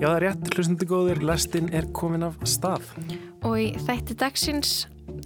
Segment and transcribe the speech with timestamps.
[0.00, 2.86] Já, það er rétt, hlustandi góður, lestin er komin af stað.
[3.44, 4.70] Og í þætti dagsins,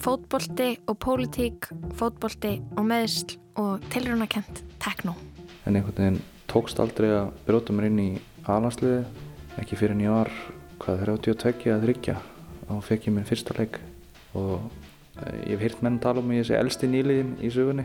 [0.03, 5.15] fótbolti og pólitík, fótbolti og meðsl og tilrunakent tekno.
[5.63, 6.19] En einhvern veginn
[6.51, 8.09] tókst aldrei að bróta mér inn í
[8.51, 9.05] alansliði,
[9.63, 10.33] ekki fyrir nýjar,
[10.83, 12.19] hvað 32 að þryggja.
[12.67, 13.79] Þá fekk ég minn fyrsta leik
[14.35, 14.59] og
[15.15, 17.85] Ég hef hýrt menn tala um að ég sé elsti nýliðin í sugunni.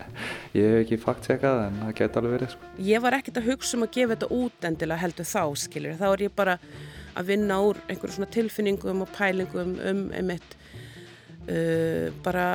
[0.56, 2.54] ég hef ekki fakt-tjekkað en það geti alveg verið.
[2.54, 2.70] Sko.
[2.86, 5.98] Ég var ekkert að hugsa um að gefa þetta út endilega heldur þá, skiljur.
[6.00, 6.54] Þá er ég bara
[7.12, 10.56] að vinna úr einhverjum svona tilfinningum og pælingum um einmitt
[11.50, 12.46] uh, bara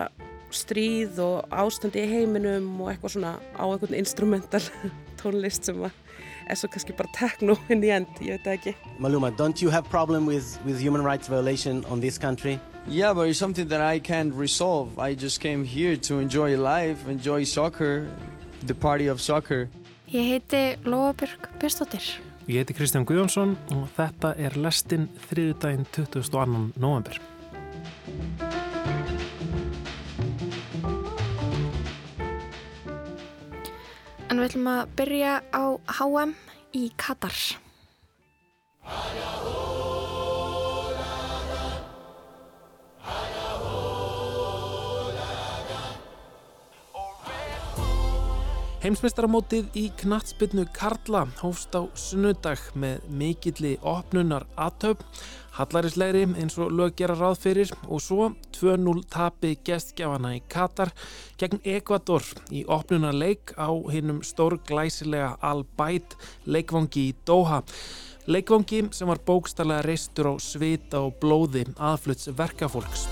[0.56, 4.64] stríð og ástandi í heiminum og eitthvað svona á einhvern instrumental
[5.22, 8.76] tónlist sem er svo kannski bara techno in the end, ég veit það ekki.
[9.04, 12.58] Maluma, don't you have problem with, with human rights violation on this country?
[12.90, 14.98] Yeah, but it's something that I can't resolve.
[14.98, 18.08] I just came here to enjoy life, enjoy soccer,
[18.66, 19.68] the party of soccer.
[20.08, 22.02] Ég heiti Lóabjörg Björnstóttir.
[22.48, 26.72] Ég heiti Kristján Guðjónsson og þetta er lestinn þriðudaginn 22.
[26.80, 27.20] november.
[34.32, 36.38] En við ætlum að byrja á HM
[36.72, 37.36] í Katar.
[48.78, 55.02] Heimsmeistaramótið í knatsbyrnu Karla hófst á sunnudag með mikilli opnunar aðtöp,
[55.58, 60.94] hallarislegri eins og lög gera ráð fyrir og svo 2-0 tapi gestgjafana í Katar
[61.42, 62.22] gegn Ekvator
[62.54, 66.14] í opnunarleik á hinnum stórglæsilega Al-Bait
[66.46, 67.64] leikvangi í Doha.
[68.30, 73.10] Leikvangi sem var bókstallega reistur á svita og blóði aðfluts verkafólks.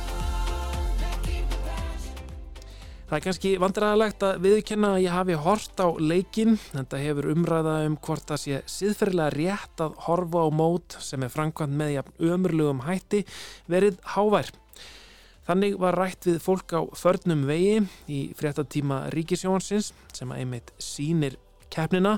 [3.06, 6.56] Það er kannski vandræðalegt að viðkenna að ég hafi hort á leikin.
[6.72, 11.34] Þetta hefur umræða um hvort það sé síðferðilega rétt að horfa á mót sem er
[11.34, 13.22] framkvæmt með jafn ömurlugum hætti
[13.70, 14.50] verið hávær.
[15.46, 21.38] Þannig var rætt við fólk á förnum vegi í fréttatíma Ríkisjónsins sem að einmitt sínir
[21.70, 22.18] keppnina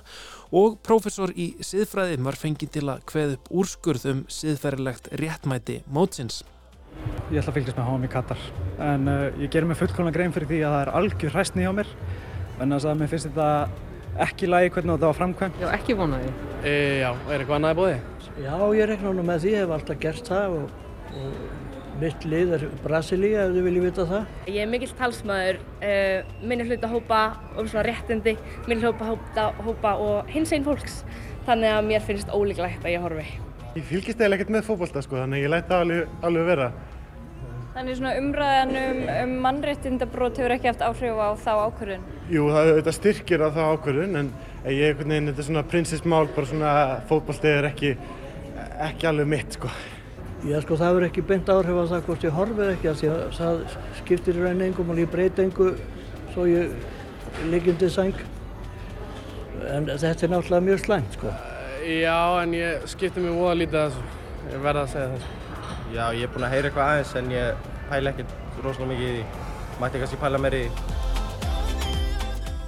[0.55, 6.45] og prófessor í síðfræðin var fengið til að hveð upp úrskurð um síðferðilegt réttmæti mótsins.
[7.27, 8.45] Ég ætla að fylgjast með HM í Katar
[8.87, 11.73] en uh, ég gerir mig fullkomlega grein fyrir því að það er algjör hræstni hjá
[11.75, 11.91] mér
[12.61, 13.49] en þess að mér finnst þetta
[14.27, 15.61] ekki lægi hvernig þetta var framkvæmt.
[15.61, 16.33] Já, ekki vonaði.
[16.63, 17.97] E, já, er eitthvað annað í bóði?
[18.41, 20.75] Já, ég rekna nú með því, ég hef alltaf gert það og,
[21.21, 24.35] og mitt lið er Brasilia ef þið viljið vita það.
[24.53, 27.23] Ég er mikill talsmaður, uh, minni hlut að hópa
[27.55, 28.37] og svona réttindi,
[28.67, 31.03] minni hlut að hópa, hópa og hins einn fólks
[31.47, 33.27] þannig að mér finnst ólíklegt að ég horfi.
[33.77, 36.67] Ég fylgist eða ekkert með fókbalta sko, þannig ég læta alveg, alveg vera.
[37.75, 42.05] Þannig svona umræðan um, um mannréttindabrót hefur ekki haft áhrif á þá ákvörðun?
[42.33, 44.31] Jú, það þetta styrkir á þá ákvörðun, en
[44.65, 46.71] ég er einhvern veginn, þetta er svona prinsessmál, bara svona
[47.11, 47.91] fókbalstið er ekki,
[48.87, 49.69] ekki alveg mitt sko.
[50.47, 53.21] Já sko, það verður ekki beint áhrif á það hvort ég horfið ekki, því að
[53.37, 53.61] það
[53.99, 55.69] skiptir í rauninni engum og ég breyti engu
[56.31, 56.73] svo ég
[57.53, 58.25] liggjum til sæng.
[59.69, 61.35] En þetta er náttúrulega mjög slæmt sko.
[61.87, 64.01] Já, en ég skipti mér óða lítið að þessu.
[64.51, 65.29] Ég verða að segja þessu.
[65.93, 68.33] Já, ég er búinn að heyra eitthvað aðeins en ég pæla ekkert
[68.65, 69.45] rosalega mikið í því.
[69.79, 70.97] Mætti kannski pæla meir í því.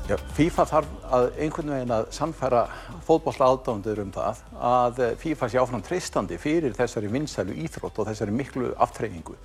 [0.08, 2.64] Já, FIFA þarf að einhvern veginn að sannfæra
[3.10, 4.40] fótbolla aðdándur um það
[4.72, 9.36] að FIFA sé áfram treystandi fyrir þessari vinsælu íþrótt og þessari miklu aftreyningu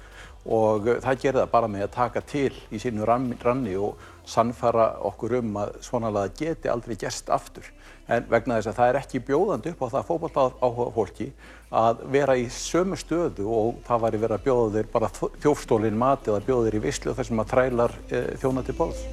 [0.54, 3.98] og það gerir það bara með að taka til í sínu ranni og
[4.28, 7.66] sannfæra okkur um að svona laga geti aldrei gerst aftur
[8.08, 11.28] en vegna þess að það er ekki bjóðandi upp á það fókbalt áhuga fólki
[11.74, 15.12] að vera í sömu stöðu og það væri verið að bjóða þeir bara
[15.44, 19.06] þjófstólinn mat eða bjóða þeir í visslu þar sem að trælar e, þjóna til bóðs.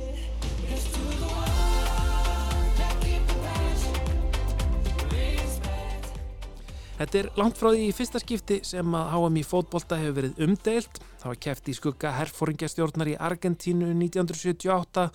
[7.01, 10.41] Þetta er langt frá því í fyrsta skipti sem að HM í fótbolta hefur verið
[10.46, 10.99] umdeilt.
[11.17, 15.08] Það var kæft í skugga herfóringjastjórnar í Argentínu 1978.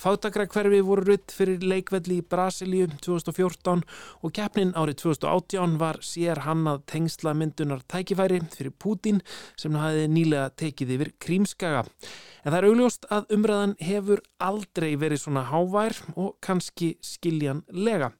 [0.00, 3.84] Fátakra hverfi voru rutt fyrir leikvelli í Brasilíu 2014
[4.24, 9.20] og keppnin árið 2018 var sér hannað tengsla myndunar tækifæri fyrir Pútin
[9.60, 11.84] sem hafiði nýlega tekið yfir Krímskaga.
[12.46, 18.14] En það er augljóst að umræðan hefur aldrei verið svona hávær og kannski skiljanlega.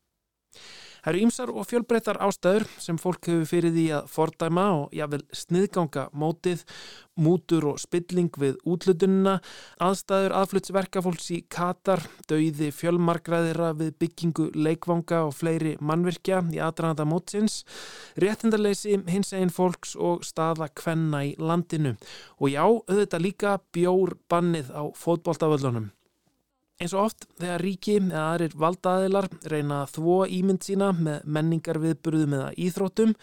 [1.07, 5.21] Það eru ýmsar og fjölbreyttar ástæður sem fólk hefur fyrir því að fordæma og jável
[5.39, 6.65] sniðganga mótið,
[7.23, 9.37] mútur og spilling við útlutununa,
[9.87, 17.61] aðstæður aðflutsverkafólks í Katar, dauði fjölmargraðira við byggingu leikvanga og fleiri mannvirkja í aðdraðanda mótsins,
[18.19, 21.95] réttindarleysi hins eginn fólks og staða kvenna í landinu
[22.41, 25.93] og já, auðvitað líka bjór bannið á fótboltavöllunum.
[26.77, 31.79] Eins og oft þegar ríki eða aðrir valdaðilar reyna að þvó ímynd sína með menningar
[31.81, 33.15] viðburðum eða íþróttum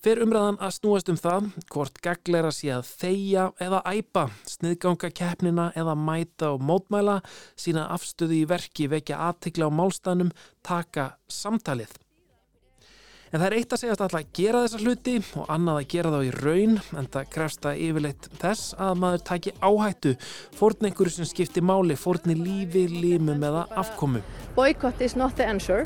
[0.00, 5.68] fer umræðan að snúast um það hvort gagleira sé að þeia eða æpa, sniðganga keppnina
[5.76, 7.18] eða mæta og mótmæla,
[7.58, 10.32] sína afstöðu í verki, vekja aðtikla á málstanum,
[10.64, 11.92] taka samtalið.
[13.36, 16.12] En það er eitt að segjast alltaf að gera þessa hluti og annað að gera
[16.14, 20.12] þá í raun en það krefst að yfirleitt þess að maður taki áhættu,
[20.56, 24.22] fórn einhverju sem skiptir máli, fórni lífi, límum eða afkomu.
[24.56, 25.84] Boycott is not the answer,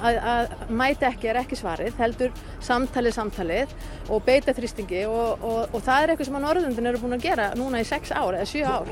[0.00, 2.32] að mæta ekki er ekki svarið, heldur
[2.64, 3.76] samtalið samtalið
[4.08, 7.28] og beita þrýstingi og, og, og það er eitthvað sem að Norðundin eru búin að
[7.28, 8.88] gera núna í sex ár eða sjö ár.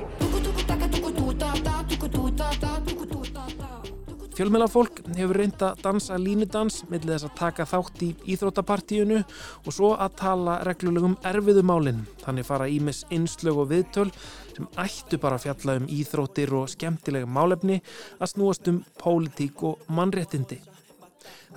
[4.36, 9.94] Fjölmjölafólk hefur reynd að dansa línudans með þess að taka þátt í íþróttapartíunu og svo
[9.96, 12.02] að tala reglulegum erfiðumálinn.
[12.20, 14.10] Þannig fara ímis einslög og viðtöl
[14.52, 17.80] sem ættu bara að fjalla um íþróttir og skemmtilega málefni
[18.20, 20.60] að snúast um pólitík og mannréttindi.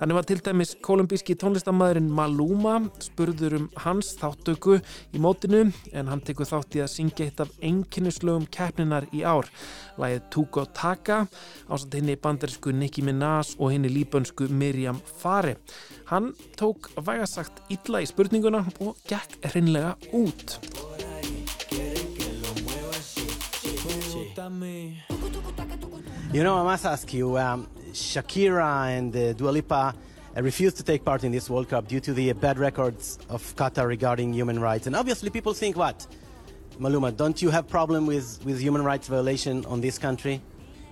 [0.00, 4.78] Þannig var til dæmis kolumbíski tónlistamæðurinn Maluma spurður um hans þáttöku
[5.12, 9.50] í mótinu en hann tekur þátt í að syngja eitt af enginnislögum keppninar í ár.
[10.00, 11.18] Læðið Tugo Taka
[11.68, 15.58] ásand henni bandarísku Nicki Minaj og henni líbönsku Miriam Fari.
[16.08, 20.56] Hann tók vægasagt illa í spurninguna og gekk hreinlega út.
[26.32, 29.94] You know, I must ask you, um, Shakira and uh, Dua Lipa
[30.36, 33.42] uh, refused to take part in this World Cup due to the bad records of
[33.56, 34.86] Qatar regarding human rights.
[34.86, 36.06] And obviously people think what?
[36.78, 40.40] Maluma, don't you have problem with, with human rights violation on this country?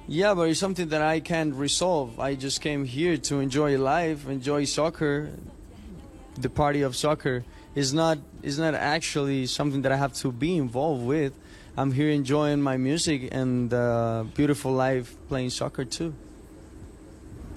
[0.06, 2.18] Yeah, but it's something that I can't resolve.
[2.18, 5.30] I just came here to enjoy life, enjoy soccer.
[6.40, 10.56] The party of soccer is not is not actually something that I have to be
[10.56, 11.32] involved with.
[11.76, 16.14] I'm here enjoying my music and uh, beautiful life playing soccer too.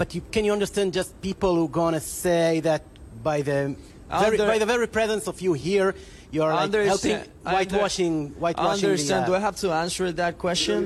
[0.01, 2.81] But you, can you understand just people who are gonna say that
[3.21, 3.75] by the
[4.09, 5.93] very, Under- by the very presence of you here,
[6.31, 9.25] you're like helping Understand- whitewashing whitewashing Understand?
[9.25, 9.27] the.
[9.27, 10.77] Do uh, I have to answer that question?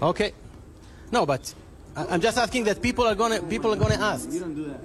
[0.00, 0.30] Okay.
[1.10, 1.52] No, but
[1.96, 4.30] I- I'm just asking that people are gonna people are gonna ask.
[4.30, 4.78] You don't do that.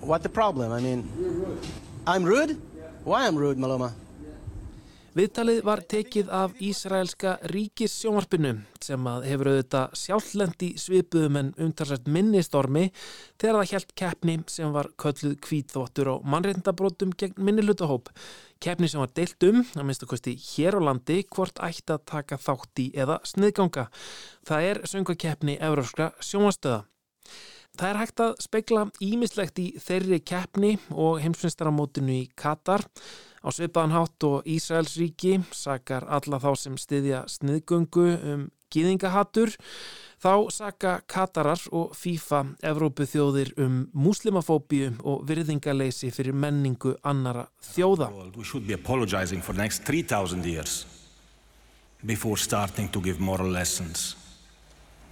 [0.00, 0.72] What the problem?
[0.72, 1.58] I mean, You're rude.
[2.06, 2.52] I'm rude.
[3.04, 3.92] Why I'm rude, Maloma?
[5.16, 8.50] Viðtalið var tekið af Ísraelska ríkissjónvarpinu
[8.84, 12.82] sem að hefur auðvitað sjálflendi svipuðum en umtalsvært minnistormi
[13.40, 18.10] þegar það hjælt keppni sem var kölluð kvítþvottur á mannreindabrótum gegn minnilutahóp.
[18.60, 22.04] Keppni sem var deilt um, að minnst að kosti hér á landi, hvort ætti að
[22.12, 23.86] taka þátt í eða sniðganga.
[24.44, 26.82] Það er söngakeppni Evróskra sjónvastöða.
[27.76, 32.86] Það er hægt að spekla ímislegt í þeirri keppni og heimsfinstaramótinu í Katar.
[33.44, 39.52] Á svipaðan hátt og Ísraels ríki sakar alla þá sem styðja sniðgöngu um gýðingahattur.
[40.16, 48.10] Þá saka Katarar og FIFA Evrópu þjóðir um muslimafóbíu og virðingaleysi fyrir menningu annara þjóða.
[48.42, 50.86] Should be apologizing for the next 3,000 years
[52.04, 54.16] before starting to give moral lessons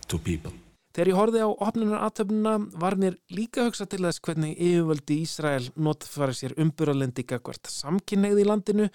[0.08, 0.63] to people.
[0.94, 6.36] Þegar ég horfið á opnunaratöfnuna var mér líka hugsa til þess hvernig yfirvöldi Ísrael notfæri
[6.38, 8.86] sér umburalendi gagvart samkynneið í landinu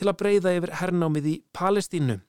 [0.00, 2.22] til að breyða yfir hernámið í Palestínu.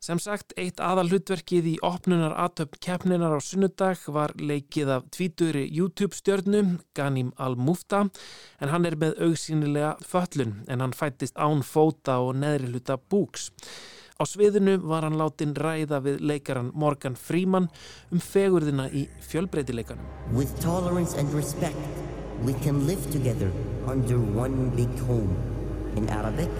[0.00, 6.16] Sem sagt, eitt aðal hlutverkið í opnunaratöfn keppninar á sunnudag var leikið af tvíturi YouTube
[6.16, 8.02] stjörnu, Ghanim Al-Mufta,
[8.60, 13.50] en hann er með augsýnilega föllun en hann fættist án fóta og neðri hluta búks.
[14.20, 17.70] Á sviðinu var hann látin ræða við leikaran Morgan Freeman
[18.12, 20.04] um fegurðina í fjölbreytileikanum.
[20.36, 21.78] With tolerance and respect,
[22.44, 23.48] we can live together
[23.88, 25.32] under one big home.
[25.96, 26.52] In Arabic,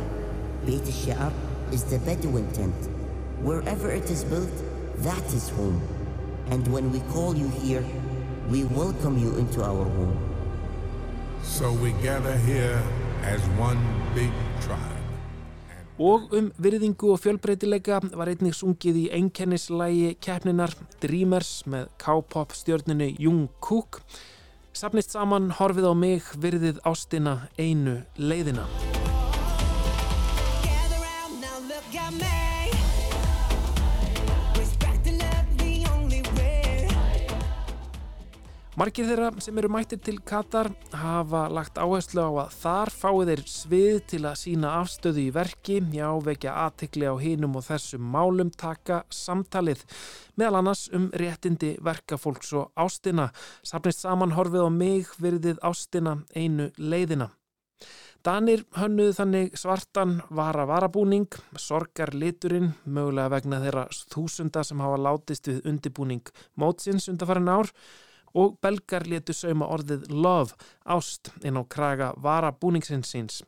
[0.64, 1.32] Beit al-Sha'ar
[1.70, 2.88] is the Bedouin tent.
[3.44, 4.56] Wherever it is built,
[5.04, 5.82] that is home.
[6.48, 7.84] And when we call you here,
[8.48, 10.16] we welcome you into our home.
[11.42, 12.80] So we gather here
[13.20, 14.32] as one big
[14.64, 14.89] tribe.
[16.00, 23.10] Og um virðingu og fjölbreytileika var einnig sungið í einkennislægi keppninar Dreamers með K-pop stjörnunu
[23.20, 24.00] Jungkook.
[24.72, 28.64] Sapnist saman horfið á mig virðið ástina einu leiðina.
[38.80, 43.42] Margir þeirra sem eru mættir til Katar hafa lagt áherslu á að þar fái þeir
[43.52, 48.48] svið til að sína afstöðu í verki, já, vekja aðtikli á hinum og þessum málum
[48.48, 49.84] taka samtalið,
[50.40, 53.28] meðal annars um réttindi verkafólks og ástina,
[53.60, 57.28] sapnist saman horfið á mig virðið ástina einu leiðina.
[58.24, 65.52] Danir hönnuðu þannig svartan vara varabúning, sorgar liturinn, mögulega vegna þeirra þúsunda sem hafa látist
[65.52, 67.76] við undibúning mótsins undarfærin ár
[68.34, 73.40] og belgar letu sauma orðið love, ást, inn á kraga varabúningsins síns.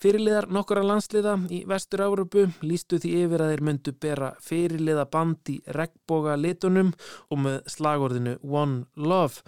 [0.00, 5.60] Fyrirliðar nokkura landsliða í Vestur-Európu lístu því yfir að þeir myndu bera fyrirliða band í
[5.76, 6.90] regnboga litunum
[7.30, 9.40] og með slagorðinu One Love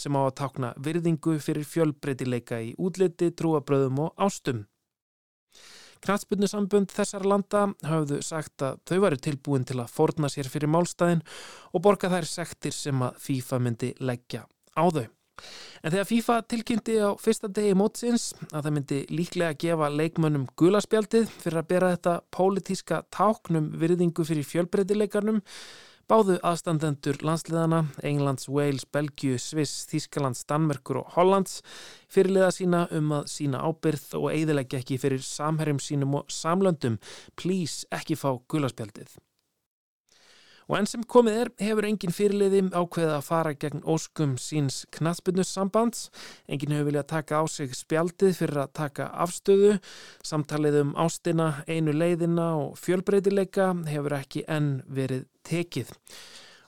[0.00, 4.64] sem á að takna virðingu fyrir fjölbreytileika í útliti, trúabröðum og ástum.
[6.04, 11.24] Knatsbyrnusambund þessar landa hafðu sagt að þau varu tilbúin til að forna sér fyrir málstæðin
[11.72, 14.44] og borga þær sektir sem að FIFA myndi leggja
[14.76, 15.06] á þau.
[15.84, 21.26] En þegar FIFA tilkynnti á fyrsta degi mótsins að það myndi líklega gefa leikmönnum gulaspjaldið
[21.42, 25.42] fyrir að bera þetta pólitíska táknum virðingu fyrir fjölbreytileikarnum
[26.04, 31.62] Báðu aðstandendur landsliðana, Englands, Wales, Belgiu, Sviss, Þískalands, Danmerkur og Hollands
[32.12, 37.00] fyrirliða sína um að sína ábyrð og eiðilegja ekki fyrir samherjum sínum og samlöndum.
[37.40, 39.16] Please ekki fá gulaspjaldið.
[40.68, 46.10] Og enn sem komið er hefur engin fyrirliði ákveðið að fara gegn óskum síns knatsbyrnussambands.
[46.48, 49.76] Engin hefur viljað taka á sig spjaldið fyrir að taka afstöðu.
[50.24, 55.92] Samtalið um ástina, einu leiðina og fjölbreytileika hefur ekki enn verið tekið.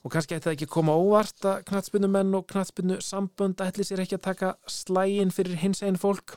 [0.06, 4.26] Og kannski ætti það ekki koma óvart að knatsbynnumenn og knatsbynnu-sambönd ætli sér ekki að
[4.28, 6.36] taka slægin fyrir hins einn fólk.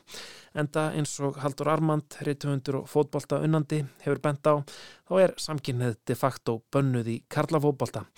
[0.58, 4.58] Enda eins og Haldur Armand, reytuhundur og fótbolta unnandi hefur bent á,
[5.06, 8.08] þá er samkynnið de facto bönnuð í karlafótbolta.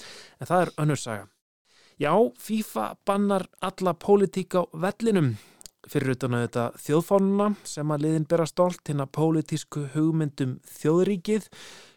[0.41, 1.29] En það er önnursaga.
[2.00, 5.35] Já, FIFA bannar alla pólitík á vellinum
[5.91, 11.49] fyrir utan að þetta þjóðfánuna sem að liðin bera stolt hinn að pólitísku hugmyndum þjóðríkið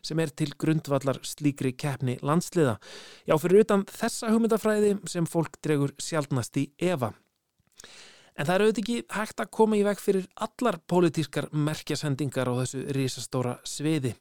[0.05, 2.77] sem er til grundvallar slíkri keppni landsliða.
[3.29, 7.13] Já, fyrir utan þessa hugmyndafræði sem fólk dregur sjálfnast í Eva.
[8.35, 12.53] En það eru auðvitað ekki hægt að koma í veg fyrir allar pólitískar merkjasendingar á
[12.59, 14.11] þessu risastóra sviði.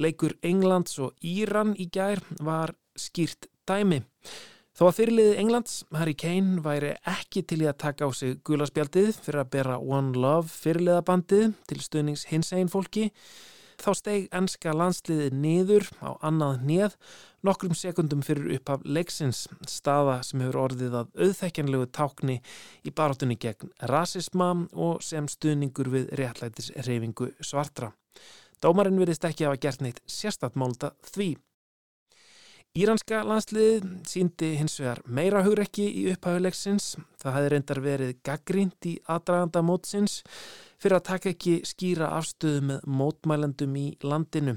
[0.00, 4.00] Leikur Englands og Íran í gær var skýrt dæmi.
[4.78, 9.16] Þó að fyrirliðið Englands, Harry Kane, væri ekki til í að taka á sig gulaspjaldið
[9.24, 13.10] fyrir að bera One Love fyrirliðabandið til stuðnings hins einn fólki,
[13.80, 16.96] þá steg ennska landsliðið niður á annað nýð
[17.46, 22.38] nokkrum sekundum fyrir upphaf leiksins, staða sem hefur orðið að auðþekjanlegu tákni
[22.84, 27.90] í barátunni gegn rasisma og sem stuðningur við réttlætis reyfingu svartra.
[28.60, 31.32] Dómarinn virðist ekki hafa gert neitt sérstatmálda því.
[32.78, 36.92] Íranska landsliðið síndi hins vegar meira hugrekki í upphæfuleiksins.
[37.18, 40.20] Það hefði reyndar verið gaggrínt í aðdraganda mótsins
[40.78, 44.54] fyrir að taka ekki skýra afstöðu með mótmælendum í landinu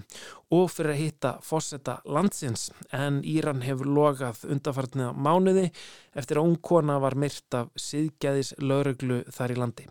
[0.54, 5.66] og fyrir að hitta fósetta landsins en Íran hefur logað undarfartniða mánuði
[6.14, 9.90] eftir að ungkona var myrt af siðgæðis lauruglu þar í landi.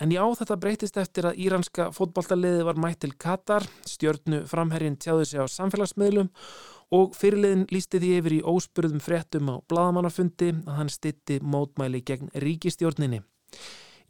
[0.00, 5.26] En já, þetta breytist eftir að íranska fótballtaliði var mætt til Katar, stjórnu framherrin tjáðu
[5.28, 6.30] sig á samfélagsmiðlum
[6.94, 12.32] og fyrirliðin lísti því yfir í óspurðum fréttum á bladamannafundi að hann stitti mótmæli gegn
[12.42, 13.22] ríkistjórninni.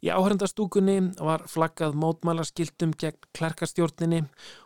[0.01, 4.23] Í áhörndastúkunni var flaggað mótmælarskiltum gegn klerkastjórninni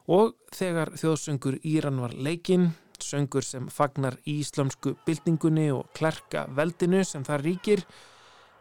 [0.07, 2.69] og þegar þjóðsöngur Íran var leikinn,
[3.03, 7.83] söngur sem fagnar íslamsku byltingunni og klerka veldinu sem það ríkir,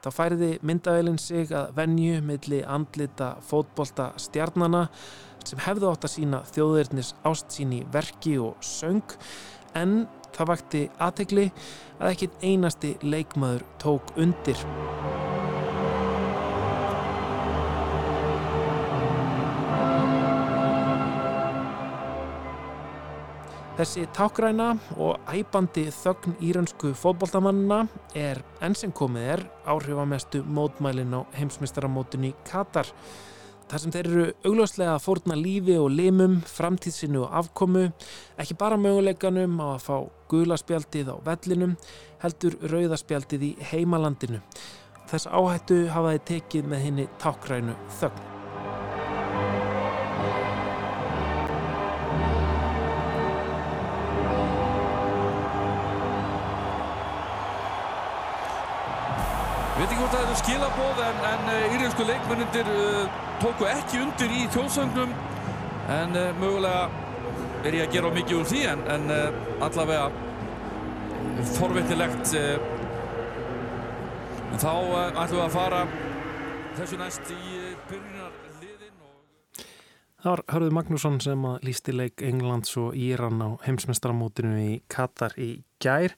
[0.03, 4.89] þá færiði myndavelin sig að venju milli andlita fótbolta stjarnana
[5.51, 9.17] sem hefðu átt að sína þjóðirnis ást sín í verki og söng
[9.79, 11.49] en það vakti aðtegli
[12.01, 14.65] að ekkit einasti leikmaður tók undir.
[23.75, 24.69] Þessi tákræna
[25.03, 27.81] og æbandi þögn írönsku fótbolltamannina
[28.15, 32.87] er enn sem komið er áhrifamestu mótmælin á heimsmystaramótunni Katar.
[33.65, 37.87] Þar sem þeir eru augljóslega að fórna lífi og limum, framtíðsinu og afkomu,
[38.41, 39.97] ekki bara möguleikanum á að fá
[40.31, 41.73] gulaspjaldið á vellinum,
[42.21, 44.43] heldur rauðaspjaldið í heimalandinu.
[45.09, 48.31] Þess áhættu hafaði tekið með henni tákrænu þögn.
[59.75, 64.45] Við veitum hvort það eru skilabóð en, en íriðsku leikmennundir uh, tóku ekki undir í
[64.55, 65.11] þjóðsögnum
[65.95, 66.85] en uh, mögulega
[67.65, 70.07] er ég að gera mikið úr því en, en uh, allavega
[71.55, 72.35] forvittilegt
[74.55, 74.73] en þá
[75.19, 75.81] ætlum við að fara
[76.75, 79.65] þessu næst í byrjunarliðin og...
[80.23, 85.35] Það var Hörður Magnússon sem að lísti leik Englands og Íran á heimsmestramótinu í Katar
[85.41, 85.51] í
[85.83, 86.15] gær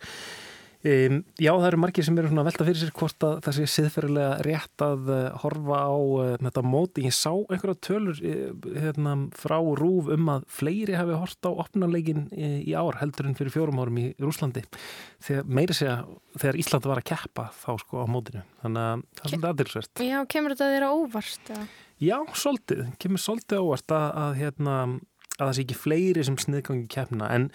[0.86, 3.56] Um, já, það eru margir sem eru svona að velta fyrir sér hvort að það
[3.56, 7.06] sé siðferðilega rétt að uh, horfa á uh, þetta móti.
[7.08, 12.28] Ég sá einhverja tölur uh, hérna, frá Rúf um að fleiri hafi hort á opnarleikin
[12.36, 14.62] í ár heldur en fyrir fjórum árum í Rúslandi.
[15.26, 15.98] Þegar meiri segja,
[16.38, 18.46] þegar Íslandi var að keppa þá sko á mótinu.
[18.62, 20.06] Þannig að það er svolítið aðdilsvert.
[20.06, 21.52] Já, kemur þetta þeirra óvart?
[21.52, 21.66] Ja?
[21.96, 22.86] Já, svolítið.
[23.02, 24.80] Kemur svolítið óvart að, að, hérna,
[25.36, 27.50] að það sé ekki fleiri sem sniðgangi keppna en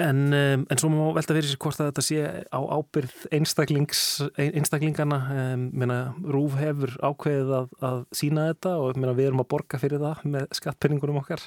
[0.00, 5.18] En, um, en svo má velta fyrir sér hvort að þetta sé á ábyrð einstaklingana,
[5.54, 5.64] um,
[6.24, 10.24] Rúf hefur ákveðið að, að sína þetta og meina, við erum að borga fyrir það
[10.36, 11.44] með skattpenningunum okkar.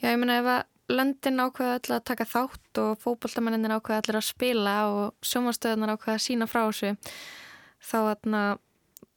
[0.00, 4.20] Já, ég meina ef að löndin ákveða allir að taka þátt og fókbóltamenninin ákveða allir
[4.20, 6.96] að spila og sjómanstöðunar ákveða að sína frá þessu,
[7.80, 7.96] þá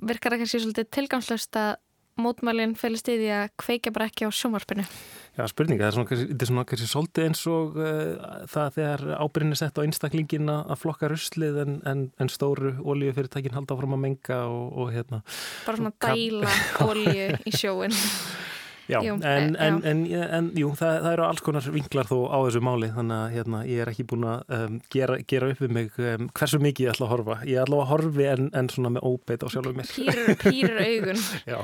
[0.04, 1.74] virkar það kannski svolítið tilgangslöst að
[2.20, 4.86] mótmælinn fælist í því að kveika bara ekki á sjómarspinu.
[5.34, 5.88] Já, spurninga.
[5.88, 9.86] Er þetta er svona kannski svolítið eins og uh, það þegar ábyrðin er sett á
[9.86, 14.94] einstaklingin að flokka ruslið en, en, en stóru oljufyrirtækin halda fram að menga og, og
[14.94, 15.24] hérna.
[15.66, 16.58] Bara svona dæla
[16.90, 17.98] olju í sjóin.
[18.92, 22.38] Já, jú, en, en, en, en jú, það, það eru alls konar vinklar þó á
[22.44, 25.76] þessu máli þannig að hérna, ég er ekki búin að um, gera, gera upp við
[25.80, 27.40] mig um, hversu mikið ég ætla að horfa.
[27.48, 29.94] Ég ætla að horfi en svona með óbeit á sjálfum mér.
[29.94, 31.28] Pýrur, pýrur augun.
[31.54, 31.60] Já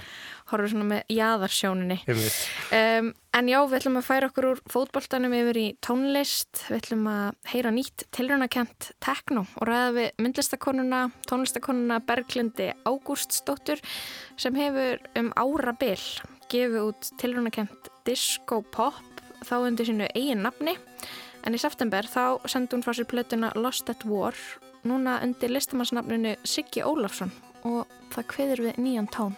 [0.50, 5.60] horfum svona með jæðarsjóninni um, en já, við ætlum að færa okkur úr fótballtanum yfir
[5.62, 12.72] í tónlist við ætlum að heyra nýtt tilrönakent tekno og ræða við myndlistakonuna tónlistakonuna Berglindi
[12.88, 13.84] Ágústsdóttur
[14.40, 16.08] sem hefur um ára byll
[16.50, 20.75] gefið út tilrönakent disco pop þá undir sínu eigin nafni.
[21.48, 24.36] En í september þá sendi hún frá sér plötuna Lost at War
[24.88, 27.32] núna undir listamannsnafninu Siggi Ólafsson
[27.68, 29.38] og það kveður við nýjan tón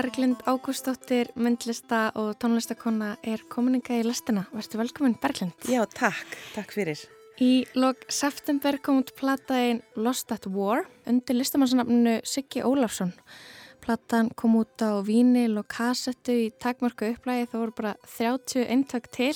[0.00, 4.46] Berglind Ágústóttir, myndlista og tónlistakonna er komininga í lastina.
[4.48, 5.66] Værstu velkominn Berglind.
[5.68, 6.38] Já, takk.
[6.54, 7.02] Takk fyrir.
[7.36, 13.12] Í lok september kom út plattaðin Lost at War undir listamannsnafnunu Siggi Ólafsson.
[13.84, 17.50] Plattan kom út á vínil og kassettu í takmörku upplægi.
[17.50, 19.34] Það voru bara 30 eintök til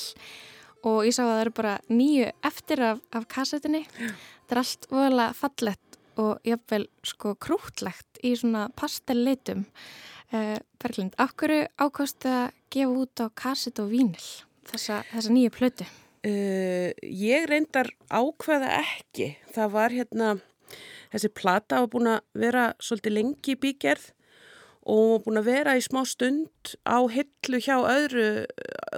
[0.81, 3.83] og ég sá að það eru bara nýju eftir af, af kassettunni.
[3.93, 9.67] Það er allt voðalega fallett og jáfnveil sko krútlegt í svona pastellitum.
[10.35, 14.25] Uh, Berglind, áhverju ákostu að gefa út á kasset og vínil
[14.67, 15.87] þessa, þessa nýju plötu?
[16.25, 19.29] Uh, ég reyndar ákveða ekki.
[19.55, 20.33] Það var hérna,
[21.13, 24.09] þessi plata var búin að vera svolítið lengi bígerð
[24.91, 28.27] og búin að vera í smá stund á hillu hjá öðru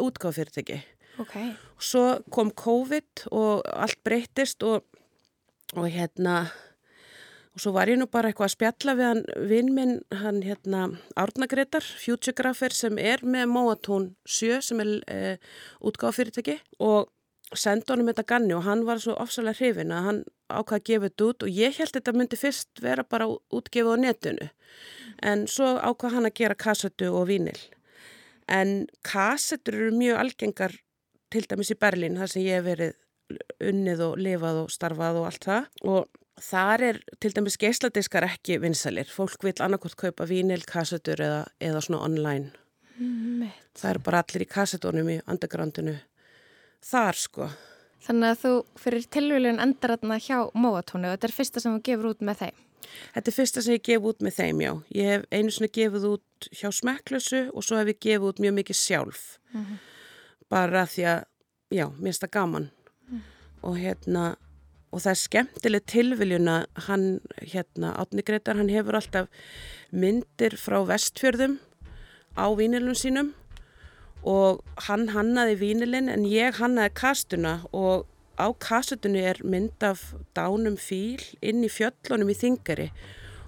[0.08, 0.82] útgáðfyrirtæki.
[1.22, 1.54] Okay.
[1.78, 4.86] Svo kom COVID og allt breytist og,
[5.76, 6.48] og hérna
[7.58, 10.82] Og svo var ég nú bara eitthvað að spjalla við hann vinn minn, hann hérna
[11.18, 15.32] Árna Gretar, Futuregrapher sem er með Móatón 7 sem er e,
[15.82, 17.08] útgáðafyrirtæki og
[17.58, 20.20] sendi honum þetta ganni og hann var svo ofsalega hrifin að hann
[20.52, 24.04] ákvaði að gefa þetta út og ég held þetta myndi fyrst vera bara útgefið á
[24.04, 24.50] netinu
[25.32, 27.58] en svo ákvaði hann að gera kassetu og vínil.
[28.46, 30.78] En kassetur eru mjög algengar
[31.34, 35.30] til dæmis í Berlín þar sem ég hef verið unnið og lifað og starfað og
[35.32, 39.10] allt það og Þar er til dæmis geisladiskar ekki vinsalir.
[39.10, 42.52] Fólk vil annarkort kaupa vínil, kassetur eða, eða svona online.
[42.98, 43.72] Mitt.
[43.78, 45.96] Það eru bara allir í kassetónum í undergroundinu.
[46.86, 47.50] Þar sko.
[48.06, 51.84] Þannig að þú fyrir tilvílun endar þarna hjá Móatónu og þetta er fyrsta sem þú
[51.90, 52.64] gefur út með þeim.
[53.16, 54.72] Þetta er fyrsta sem ég gef út með þeim, já.
[54.96, 58.58] Ég hef einu svona gefið út hjá Smekklösu og svo hef ég gefið út mjög
[58.62, 59.24] mikið sjálf.
[59.52, 59.78] Mm -hmm.
[60.50, 61.24] Bara því að,
[61.70, 62.70] já, mér finnst það gaman.
[63.10, 63.22] Mm.
[63.62, 64.36] Og hérna
[64.92, 67.08] og það er skemmtileg tilviljun að hann,
[67.42, 69.28] hérna, Átni Gretar, hann hefur alltaf
[69.92, 71.58] myndir frá vestfjörðum
[72.40, 73.34] á vínilum sínum
[74.28, 80.78] og hann hannaði vínilin en ég hannaði kastuna og á kastunni er mynd af dánum
[80.80, 82.92] fíl inn í fjöllunum í þingari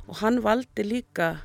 [0.09, 1.35] og hann valdi líka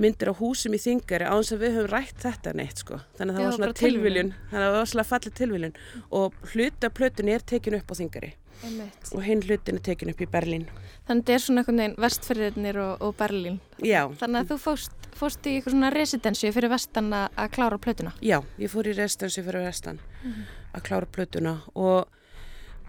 [0.00, 3.00] myndir á húsum í þingari á þess að við höfum rætt þetta neitt sko.
[3.18, 4.30] Þannig að það Já, var svona tilviljun.
[4.50, 5.74] þannig að það var svona fallið tilviljun.
[6.20, 8.30] Og hluta plötunni er tekinu upp á þingari
[8.62, 9.12] Einmitt.
[9.12, 10.66] og hinn hlutin er tekin upp í Berlín.
[11.06, 13.60] Þannig að þetta er svona einhvern veginn vestferðinir og, og Berlín.
[13.82, 14.02] Já.
[14.20, 18.14] Þannig að þú fóst, fóst í eitthvað svona residensi fyrir vestan að klára plötuna.
[18.22, 20.44] Já, ég fór í residensi fyrir vestan mm -hmm.
[20.72, 22.08] að klára plötuna og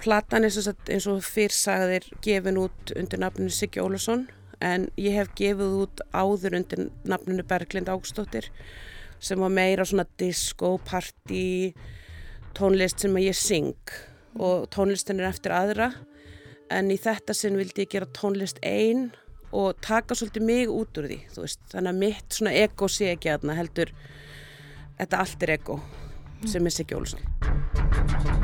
[0.04, 4.28] platan er eins og fyrrsagðir gefin út undir nafninu Siggi Ólason
[4.62, 8.50] en ég hef gefið út áður undir nafninu Berglind Ágstóttir
[9.20, 11.74] sem var meira svona disco, party
[12.58, 13.94] tónlist sem að ég syng
[14.40, 15.92] og tónlistin er eftir aðra.
[16.74, 19.12] En í þetta sinn vildi ég gera tónlist einn
[19.54, 23.34] og taka svolítið mig út úr því veist, þannig að mitt svona ego sé ekki
[23.34, 23.94] aðna heldur
[24.98, 25.78] þetta allt er ego
[26.50, 28.43] sem er Siggi Ólusson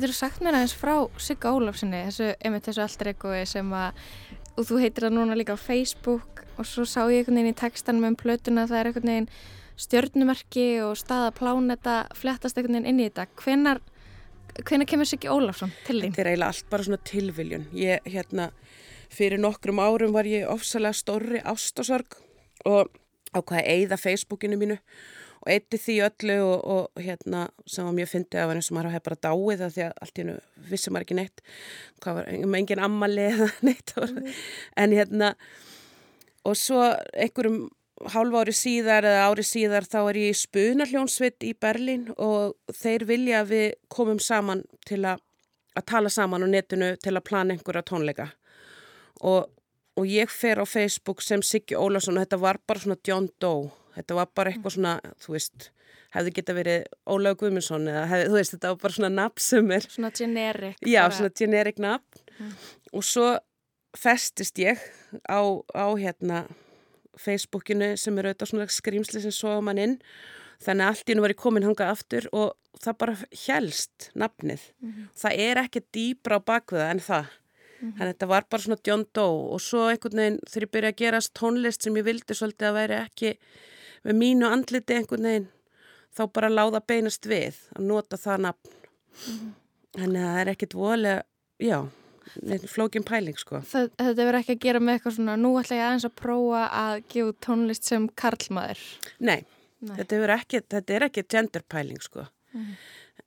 [0.00, 3.98] Getur þú sagt mér aðeins frá Sigga Ólafssoni, þessu, einmitt þessu alltaf ekoi sem að,
[4.54, 7.58] og þú heitir það núna líka á Facebook og svo sá ég einhvern veginn í
[7.58, 9.28] textanum um plötuna að það er einhvern veginn
[9.84, 13.28] stjörnumerki og staða pláneta flettast einhvern veginn inn í þetta.
[13.44, 13.82] Hvenar,
[14.62, 16.16] hvenar kemur Siggi Ólafsson til þín?
[16.16, 17.68] Þetta er eiginlega allt bara svona tilviljun.
[17.76, 18.50] Ég, hérna,
[19.12, 22.16] fyrir nokkrum árum var ég ofsalega stórri ástasorg
[22.64, 22.88] og
[23.36, 24.80] ákvaði að eigða Facebookinu mínu
[25.40, 28.76] og eitti því öllu og, og hérna sem var mjög fyndið að var eins og
[28.76, 30.36] maður hefði bara dáið það því að allt í hennu
[30.70, 31.42] vissum maður ekki neitt.
[32.04, 34.32] Hvað var, um engin ammali eða neitt mm.
[34.84, 35.30] en hérna
[36.48, 37.62] og svo einhverjum
[38.08, 43.06] hálfa ári síðar eða ári síðar þá er ég í spunarljónsvitt í Berlín og þeir
[43.08, 45.20] vilja að við komum saman til að,
[45.76, 48.30] að tala saman á netinu til að plana einhverja tónleika.
[49.20, 49.50] Og,
[50.00, 53.68] og ég fer á Facebook sem Siggi Ólason og þetta var bara svona John Doe
[53.96, 55.70] þetta var bara eitthvað svona, þú veist
[56.14, 59.70] hefði geta verið Ólaug Guðmundsson eða hefði, þú veist, þetta var bara svona nafn sem
[59.76, 61.16] er Svona generik Já, bara...
[61.18, 62.56] svona generik nafn mm.
[62.92, 63.28] og svo
[63.98, 64.82] festist ég
[65.26, 65.40] á,
[65.74, 66.44] á hérna
[67.20, 69.96] Facebookinu sem er auðvitað svona skrýmsli sem sofa mann inn
[70.64, 74.62] þannig að allt í nú var ég komin hangað aftur og það bara helst nafnið.
[74.80, 75.08] Mm -hmm.
[75.22, 77.26] Það er ekki dýbra á bakviða en það.
[77.26, 77.96] Mm -hmm.
[77.96, 80.92] Þannig að þetta var bara svona John Doe og svo einhvern veginn þegar ég byrjaði
[80.92, 83.38] að gerast tónlist sem ég vildi svolítið að væri ekki
[84.06, 85.48] með mínu andliti einhvern veginn
[86.16, 88.76] þá bara láða beinast við að nota það nafn.
[89.28, 89.48] Mm
[89.90, 91.22] þannig að það er ekkit volega
[91.66, 91.78] já,
[92.70, 93.58] flókin pæling sko.
[93.66, 96.60] Það, Þetta verður ekki að gera með eitthvað svona nú ætla ég aðeins að prófa
[96.80, 98.84] að gefa tónlist sem karlmaður.
[99.18, 99.40] Nei,
[99.80, 99.94] Nei.
[99.96, 102.28] Þetta, ekki, þetta er ekki gender pæling sko.
[102.54, 102.74] Mm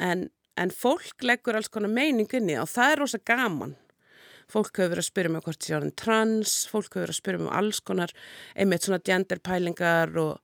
[0.01, 3.75] en, en fólk leggur alls konar meiningunni og það er rosa gaman.
[4.51, 7.39] Fólk hefur verið að spyrja mig hvort ég er trans, fólk hefur verið að spyrja
[7.39, 8.13] mig um alls konar
[8.57, 10.41] einmitt svona genderpælingar og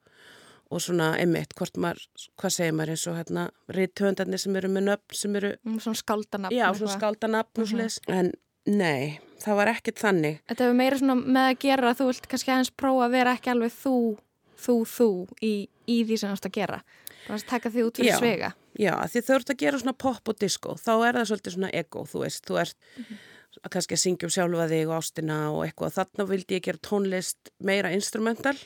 [0.69, 5.35] og svona emitt, hvað segir maður eins og hérna ríðtöfundarnir sem eru með nöfn sem
[5.39, 5.51] eru...
[5.65, 6.55] Mm, svona skáldanafn.
[6.55, 7.75] Já, svona skáldanafn og mm -hmm.
[7.75, 7.99] sless.
[8.07, 8.31] En
[8.65, 10.39] nei, það var ekkert þannig.
[10.47, 13.49] Þetta hefur meira svona með að gera þú vilt kannski aðeins prófa að vera ekki
[13.49, 14.17] alveg þú,
[14.65, 15.09] þú, þú
[15.41, 15.53] í,
[15.87, 16.83] í því sem þú ætti að gera.
[17.25, 18.53] Þú ætti að taka því út fyrir já, svega.
[18.79, 21.73] Já, því þú ert að gera svona pop og disco, þá er það svolítið svona
[21.73, 23.17] ego, þú veist, þú ert mm -hmm.
[23.63, 25.93] að kannski að syngja um sjálfa þig og ástina og eitthvað.
[25.97, 28.57] Þannig vildi ég gera tónlist meira instrumental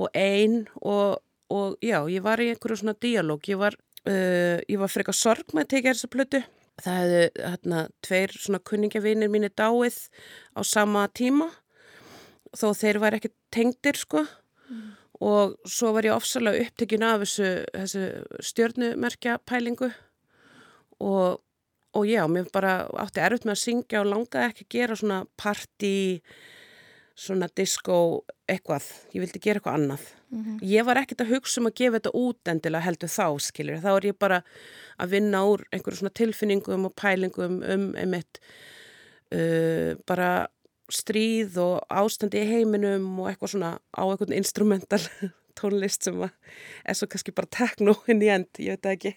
[0.00, 1.20] og einn og,
[1.52, 3.76] og já, ég var í einhverju svona díalóg, ég var,
[4.08, 6.42] uh, ég var frekar sorg með að tekja þessa plötu.
[6.80, 9.98] Það hefði hérna tveir svona kunningjavinir mínir dáið
[10.56, 11.50] á sama tíma
[12.56, 14.86] þó þeir var ekki tengdir sko mm.
[15.26, 18.06] og svo var ég ofsalega upptekinn af þessu, þessu
[18.50, 19.90] stjörnumerkja pælingu
[21.00, 21.40] og,
[21.94, 25.20] og já, mér bara átti erfitt með að syngja og langaði ekki að gera svona
[25.40, 25.94] party
[27.20, 27.96] svona disco
[28.48, 30.06] eitthvað, ég vildi gera eitthvað annað.
[30.30, 30.58] Mm -hmm.
[30.62, 33.90] ég var ekkert að hugsa um að gefa þetta út endilega heldur þá, skiljur þá
[33.96, 34.42] er ég bara
[34.98, 38.38] að vinna úr einhverju svona tilfinningum og pælingum um einmitt
[39.34, 40.46] uh, bara
[40.90, 45.02] stríð og ástandi í heiminum og eitthvað svona á einhvern instrumental
[45.58, 49.16] tónlist sem er svo kannski bara tekno inn í end, ég veit ekki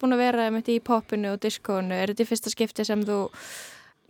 [0.00, 3.02] búin að vera með þetta í popinu og diskónu, er þetta í fyrsta skipti sem
[3.06, 3.18] þú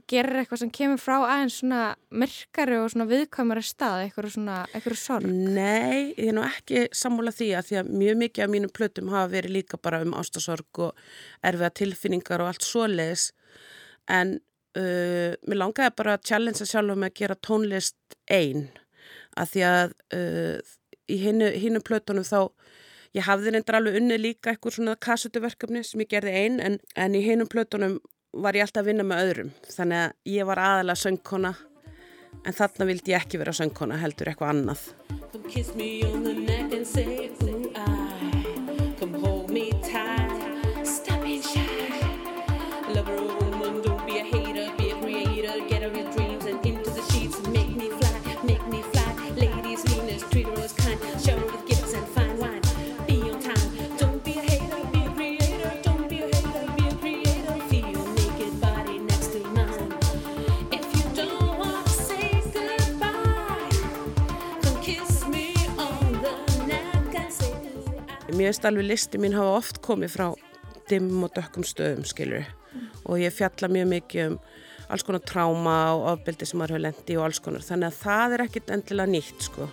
[0.09, 1.81] gerir eitthvað sem kemur frá aðeins svona
[2.17, 5.29] myrkari og svona viðkvæmari stað, eitthvað svona, eitthvað sorg?
[5.29, 9.13] Nei, ég er nú ekki sammúla því að því að mjög mikið af mínum plötum
[9.13, 11.03] hafa verið líka bara um ástasorg og
[11.45, 13.29] erfiða tilfinningar og allt svoleiðis
[14.09, 14.39] en
[14.81, 18.71] uh, mér langaði bara að challengea sjálfum að gera tónlist einn
[19.37, 20.75] að því að uh,
[21.09, 22.49] í hinu plötunum þá
[23.17, 27.17] Ég hafði reyndar alveg unni líka eitthvað svona kassutuverkefni sem ég gerði einn en, en
[27.17, 27.99] í hinum plötunum
[28.37, 29.55] var ég alltaf að vinna með öðrum.
[29.73, 31.55] Þannig að ég var aðalega söngkona
[32.45, 34.81] en þarna vildi ég ekki vera söngkona heldur eitthvað annað
[68.49, 70.27] mér finnst alveg listi mín hafa oft komið frá
[70.89, 72.87] dimm og dökkum stöðum, skilur mm.
[73.05, 74.39] og ég fjalla mjög mikið um
[74.89, 78.37] alls konar tráma og ofbeldi sem maður hefur lendi og alls konar, þannig að það
[78.37, 79.69] er ekkit endilega nýtt, sko.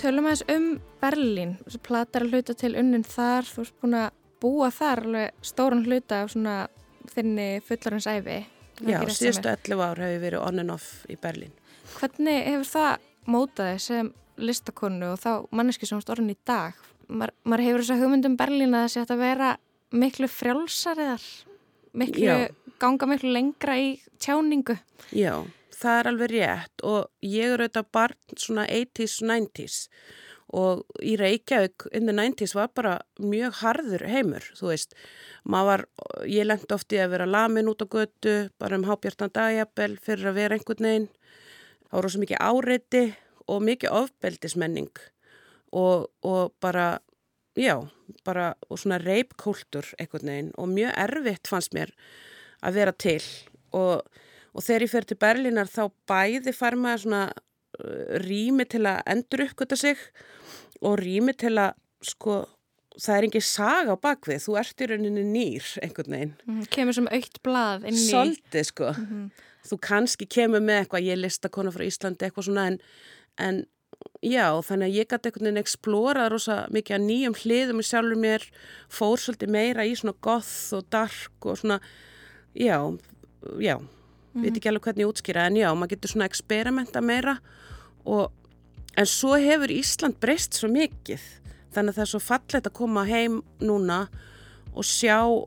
[0.00, 0.66] Tölum aðeins um
[1.04, 4.10] Berlín, þessu platar að hluta til unnin þar, þú erst búin að
[4.40, 6.58] búa þar alveg stóran hluta af svona
[7.12, 8.42] þinni fullarins æfi.
[8.88, 11.52] Já, síðustu 11 ár hefur verið on and off í Berlín.
[12.00, 14.06] Hvernig hefur það mótaði sem
[14.40, 16.78] listakonu og þá manneski sem stórn í dag?
[17.12, 19.48] Mar, maður hefur þess að hugmyndum Berlín að það sé að vera
[20.00, 21.26] miklu frjálsariðar,
[22.00, 22.72] miklu, Já.
[22.80, 23.90] ganga miklu lengra í
[24.22, 24.78] tjáningu.
[25.12, 25.34] Já,
[25.76, 29.78] það er alveg rétt og ég er auðvitað barn svona 80's, 90's
[30.56, 34.96] og í Reykjavík in the 90's var bara mjög harður heimur, þú veist,
[35.44, 35.84] var,
[36.24, 40.40] ég lendi ofti að vera lamin út á götu, bara um hábjartan dagjabel fyrir að
[40.40, 41.10] vera einhvern veginn
[41.90, 43.04] það voru svo mikið áreiti
[43.50, 44.90] og mikið ofbeldismenning
[45.74, 47.00] og, og bara,
[47.58, 47.76] já,
[48.26, 51.92] bara og svona reipkóltur einhvern veginn og mjög erfitt fannst mér
[52.62, 53.22] að vera til
[53.74, 54.06] og,
[54.54, 59.02] og þegar ég fer til Berlínar þá bæði fær maður svona uh, rými til að
[59.14, 59.98] endur uppgöta sig
[60.80, 61.76] og rými til að
[62.06, 62.42] sko
[63.00, 66.32] það er ekki saga á bakvið, þú ert í rauninni nýr einhvern veginn.
[66.44, 68.08] Mm, kemur sem aukt blað inn í...
[68.10, 68.90] Soltið sko.
[68.90, 72.80] Mm -hmm þú kannski kemur með eitthvað, ég lista konar frá Íslandi eitthvað svona en,
[73.38, 73.62] en
[74.24, 78.20] já, þannig að ég gæti einhvern veginn eksplórað rosa mikið að nýjum hliðum í sjálfur
[78.20, 78.46] mér,
[78.92, 81.80] fór svolítið meira í svona goth og dark og svona,
[82.54, 82.78] já,
[83.58, 83.88] já, mm
[84.34, 84.42] -hmm.
[84.42, 87.38] veit ekki alveg hvernig ég útskýra en já, maður getur svona eksperimenta meira
[88.04, 88.32] og
[88.96, 91.20] en svo hefur Ísland breyst svo mikið
[91.74, 94.08] þannig að það er svo fallet að koma heim núna
[94.74, 95.46] og sjá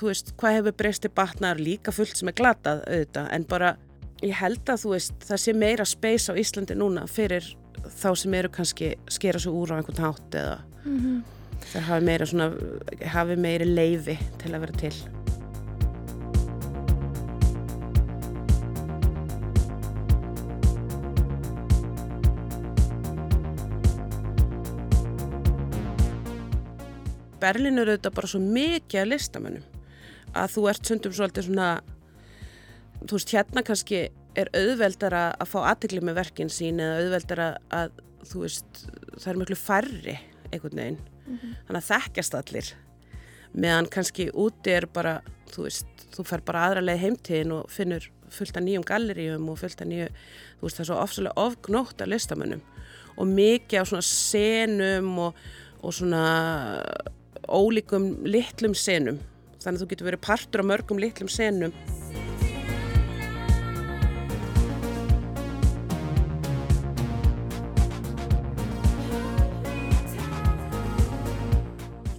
[0.00, 3.74] þú veist, hvað hefur breysti batnar líka fullt sem er glatað auðvitað, en bara
[4.24, 7.46] ég held að þú veist, það sé meira space á Íslandi núna fyrir
[8.00, 11.22] þá sem eru kannski skera svo úr á einhvern hátt eða mm -hmm.
[11.72, 12.52] það hafi meira svona,
[13.06, 14.94] hafi meiri leifi til að vera til.
[27.40, 29.79] Berlin eru auðvitað bara svo mikið að listamönnum
[30.34, 31.70] að þú ert sundum svolítið svona
[33.00, 34.02] þú veist hérna kannski
[34.38, 37.96] er auðveldara að fá aðtegli með verkin sín eða auðveldara að
[38.30, 38.84] þú veist
[39.16, 40.16] það er miklu færri
[40.50, 41.00] einhvern veginn.
[41.26, 41.54] Mm -hmm.
[41.66, 42.74] þannig að þekkjast allir.
[43.52, 48.10] Meðan kannski úti er bara þú veist, þú fer bara aðra leið heimtíðin og finnur
[48.28, 50.08] fullt af nýjum galleríum og fullt af nýju,
[50.58, 52.62] þú veist það er svo ofsalega ofgnótt af listamönnum
[53.16, 55.34] og mikið á svona senum og,
[55.82, 56.24] og svona
[57.48, 59.18] ólíkum litlum senum
[59.60, 61.74] þannig að þú getur verið partur á mörgum litlum senum.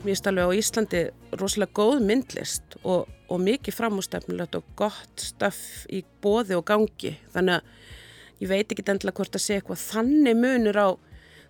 [0.02, 1.02] Mér finnst alveg á Íslandi
[1.38, 5.60] rosalega góð myndlist og, og mikið framústefnilegt og gott staf
[5.94, 10.40] í bóði og gangi þannig að ég veit ekki endilega hvort að segja eitthvað þannig
[10.42, 10.88] munur á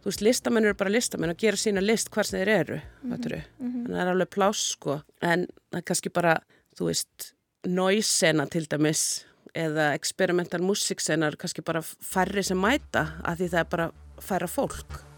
[0.01, 3.11] þú veist, listamenn eru bara listamenn og gera sína list hvar sem þeir eru mm
[3.13, 3.83] -hmm.
[3.85, 5.01] þannig að það er alveg pláss sko.
[5.21, 6.39] En það er kannski bara,
[6.77, 7.33] þú veist
[7.67, 13.59] noise-sena til dæmis eða experimental music-sena er kannski bara færri sem mæta af því það
[13.59, 15.10] er bara færra fólk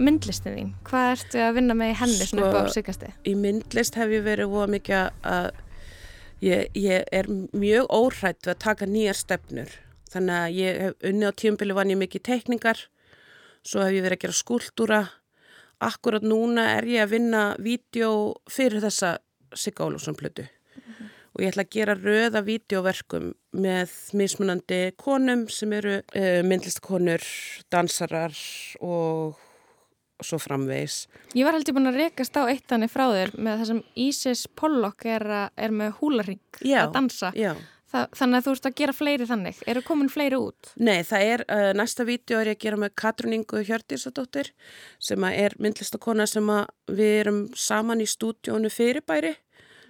[0.00, 0.70] myndlistin þín?
[0.88, 3.12] Hvað ertu að vinna með henni svona upp á Sko, sykasti?
[3.28, 5.48] Í myndlist hef ég verið óa mikið að
[6.44, 9.74] ég, ég er mjög óhrætt við að taka nýjar stefnur.
[10.10, 12.84] Þannig að ég hef unni á tíumbili vann ég mikið teikningar,
[13.62, 15.02] svo hef ég verið að gera skúltúra.
[15.80, 18.10] Akkurat núna er ég að vinna vídeo
[18.50, 19.18] fyrir þessa
[19.56, 20.44] Sigga Ólafsson plötu.
[21.30, 27.22] Og ég ætla að gera röða vídeoverkum með mismunandi konum sem eru uh, myndlistkonur,
[27.70, 28.34] dansarar
[28.82, 29.38] og
[30.26, 31.02] svo framvegis.
[31.34, 34.46] Ég var heldur búin að rekast á eitt þannig frá þér með það sem Ísis
[34.58, 37.34] Pollock er, er með húlaring að dansa.
[37.36, 37.54] já.
[37.90, 39.60] Þa, þannig að þú ert að gera fleiri þannig.
[39.66, 40.68] Eru komin fleiri út?
[40.78, 44.52] Nei, það er, uh, næsta vídeo er ég að gera með Katruningu Hjördísadóttir
[45.02, 46.52] sem að er myndlistakona sem
[46.86, 49.34] við erum saman í stúdjónu fyrirbæri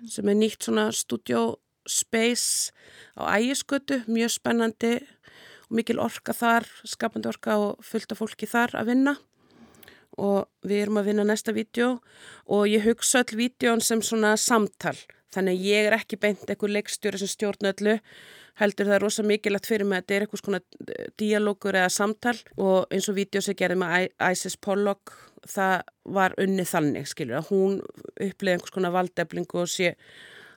[0.08, 2.72] sem er nýtt svona stúdjó space
[3.20, 4.94] á ægiskötu, mjög spennandi
[5.68, 9.16] og mikil orka þar, skapandi orka og fullt af fólki þar að vinna
[10.18, 12.00] og við erum að vinna næsta vídeo
[12.50, 14.96] og ég hugsa öll vídeón sem svona samtal.
[15.30, 17.98] Þannig að ég er ekki beint einhver leikstjóri sem stjórn öllu
[18.60, 20.60] heldur það er rosa mikilvægt fyrir mig að þetta er eitthvað svona
[21.20, 22.36] díalógur eða samtal.
[22.58, 25.14] Og eins og vídeo sem gerði með Isis Pollock
[25.48, 27.78] það var unni þannig skilur að hún
[28.20, 29.94] upplýði einhvers konar valdeflingu og sé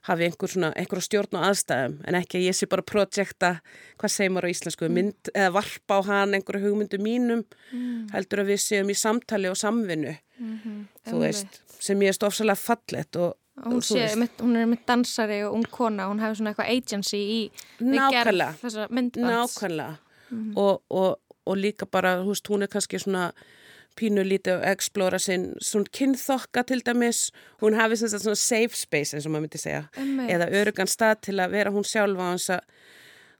[0.04, 3.54] hafi einhver svona, einhver stjórn á aðstæðum en ekki að ég sé bara projekta
[4.00, 8.10] hvað segir maður á íslensku, mynd eða varpa á hann einhverju hugmyndu mínum Mm.
[8.14, 11.22] heldur að við séum í samtali og samvinnu Mhm, þú einmitt.
[11.24, 14.10] veist, sem ég er stofsalega fallet og, Og Hún, og sé,
[14.42, 17.52] hún er mitt dansari og ung kona, hún hefur svona eitthvað agency í
[17.86, 18.56] Nákvæmlega.
[19.14, 19.98] nákvæmlega
[20.32, 20.58] Mhm.
[20.58, 23.32] og, og, og líka bara, veist, hún er kannski svona
[24.00, 27.28] pínu lítið að explóra sinn svona kynþokka til dæmis.
[27.62, 29.86] Hún hafi sem sagt svona safe space eins og maður myndi segja.
[29.98, 30.32] Einmitt.
[30.34, 32.62] eða örugan stað til að vera hún sjálfa hans að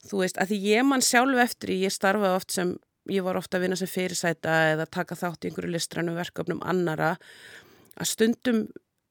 [0.10, 2.76] þú veist, að því ég mann sjálf eftir ég starfaði oft sem
[3.12, 7.16] ég var ofta að vinna sem fyrirsæta eða taka þátt í einhverju listrænum verkefnum annara
[8.00, 8.66] að stundum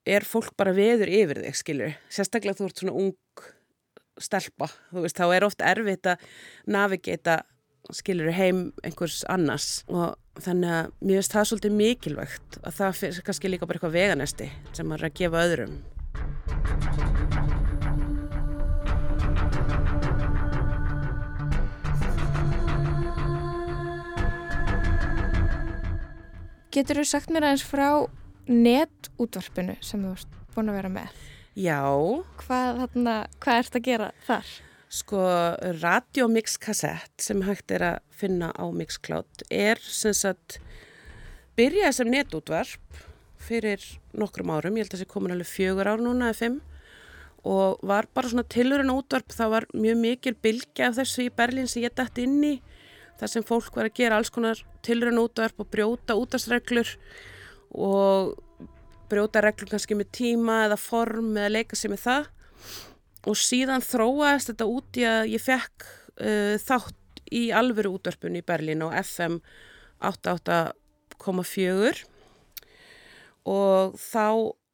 [0.09, 3.47] er fólk bara veður yfir þig, skilur sérstaklega þú ert svona ung
[4.23, 6.25] stelpa, þú veist, þá er oft erfitt að
[6.71, 7.41] navigata
[7.97, 13.27] skilur heim einhvers annars og þannig að mér finnst það svolítið mikilvægt að það fyrir
[13.27, 15.75] kannski líka bara eitthvað veganesti sem maður er að gefa öðrum
[26.73, 27.89] Getur þú sagt mér aðeins frá
[28.49, 31.25] netútvarpinu sem þú ert búin að vera með?
[31.53, 31.85] Já.
[32.41, 34.53] Hvað, þarna, hvað ert að gera þar?
[34.93, 35.23] Sko,
[35.81, 40.59] Radio Mix Cassette sem hægt er að finna á Mixcloud er sem sagt
[41.57, 42.99] byrjaði sem netútvarp
[43.41, 43.81] fyrir
[44.13, 46.59] nokkrum árum, ég held að það sé komin alveg fjögur ár núna eða fimm.
[47.49, 51.73] Og var bara svona tilurinn útvarp, það var mjög mikil bylgja af þessu í Berlín
[51.73, 52.53] sem ég dætt inn í
[53.17, 56.93] þar sem fólk var að gera alls konar tilurinn útvarp og brjóta útastreglur
[57.73, 58.37] og
[59.09, 62.31] brjóta reglur kannski með tíma eða form eða leika sér með það
[63.27, 65.85] og síðan þróaðist þetta út í að ég fekk
[66.21, 66.95] uh, þátt
[67.33, 69.39] í alvöru útvarpun í Berlín og FM
[70.03, 72.05] 88,4
[73.49, 74.27] og þá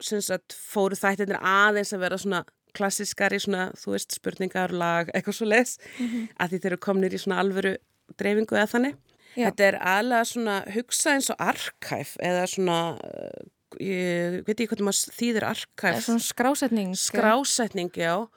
[0.04, 2.42] sagt, fóru þættirnir aðeins að vera svona
[2.76, 6.28] klassiskari svona, þú veist, spurningar, lag, eitthvað svo les Mhm.
[6.38, 7.72] að því þeir eru komnir í svona alvöru
[8.16, 8.94] dreifingu eða þannig.
[9.36, 9.44] Já.
[9.50, 13.42] Þetta er aðlega svona hugsa eins og arkæf eða svona, uh,
[13.82, 16.02] ég veit ekki hvað maður þýðir arkæf.
[16.06, 16.94] Svona skrásetning.
[16.98, 18.28] Skrásetning, já,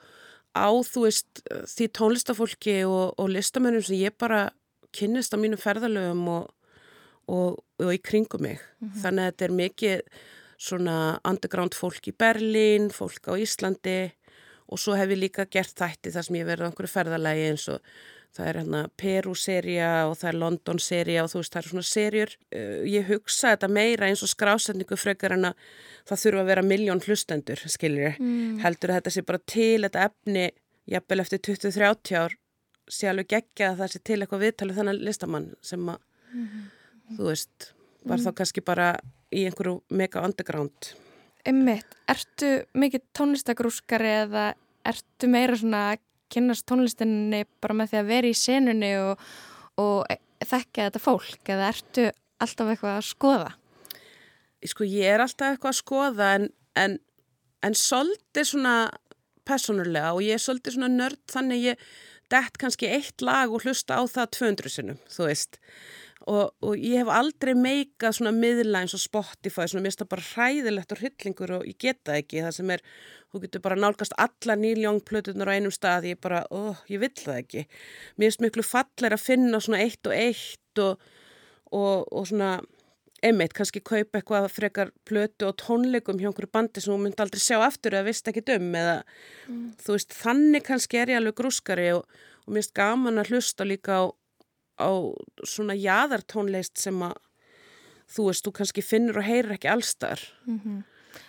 [0.53, 1.43] á þú veist
[1.75, 4.49] því tónlistafólki og, og listamönnum sem ég bara
[4.95, 6.51] kynnist á mínum ferðalögum og,
[7.31, 8.61] og, og í kringum mig.
[8.81, 9.01] Mhm.
[9.03, 10.05] Þannig að þetta er mikið
[10.61, 10.95] svona
[11.25, 14.11] underground fólk í Berlín, fólk á Íslandi
[14.71, 17.65] og svo hef ég líka gert þætti þar sem ég verið á einhverju ferðalagi eins
[17.73, 17.81] og
[18.31, 22.35] það er hérna Peru-seria og það er London-seria og þú veist það eru svona serjur.
[22.55, 25.65] Uh, Ég hugsa þetta meira eins og skrásetningu frekar en að
[26.09, 28.15] það þurfa að vera miljón hlustendur, skiljur.
[28.19, 28.59] Mm.
[28.63, 30.45] Heldur að þetta sé bara til þetta efni,
[30.91, 32.37] jafnvel eftir 20-30 ár,
[32.91, 35.99] sé alveg geggja að það sé til eitthvað viðtalið þennan listamann sem að,
[36.31, 36.63] Mhm.
[37.17, 37.73] þú veist,
[38.05, 38.23] var Mm.
[38.25, 38.99] þá kannski bara
[39.31, 40.93] í einhverju mega underground.
[41.45, 44.53] Einmitt, ertu mikið tónlistagrúskari eða
[44.85, 45.97] ertu meira svona
[46.31, 49.23] kynast tónlistinni bara með því að vera í senunni og,
[49.81, 52.07] og þekka þetta fólk eða ertu
[52.41, 53.51] alltaf eitthvað að skoða?
[54.71, 56.97] Sko ég er alltaf eitthvað að skoða en, en,
[57.65, 58.75] en svolítið svona
[59.47, 61.85] personulega og ég er svolítið svona nörd þannig ég
[62.31, 65.59] dett kannski eitt lag og hlusta á það 200 sinnum, þú veist.
[66.29, 70.25] Og, og ég hef aldrei meikað svona miðla eins og Spotify, svona mér það bara
[70.27, 72.83] hræðilegt og hryllingur og ég geta ekki það sem er,
[73.33, 77.39] þú getur bara nálgast alla nýljóngplötunar á einum stað, ég bara, ó, ég vill það
[77.39, 77.65] ekki.
[78.17, 81.09] Mér finnst miklu fallir að finna svona eitt og eitt og,
[81.73, 82.59] og, og svona
[83.25, 87.41] einmitt, kannski kaupa eitthvað frekar plötu og tónleikum hjá einhverju bandi sem þú myndi aldrei
[87.43, 88.95] sjá aftur eða vist ekki dum eða
[89.47, 89.67] mm.
[89.83, 92.07] þú veist, þannig kannski er ég alveg grúskari og,
[92.45, 94.03] og mér finnst gaman að hlusta líka á,
[94.81, 94.91] á
[95.47, 97.17] svona jæðartónleist sem að
[98.11, 100.83] þú veist, þú kannski finnur og heyrir ekki allstar mm -hmm.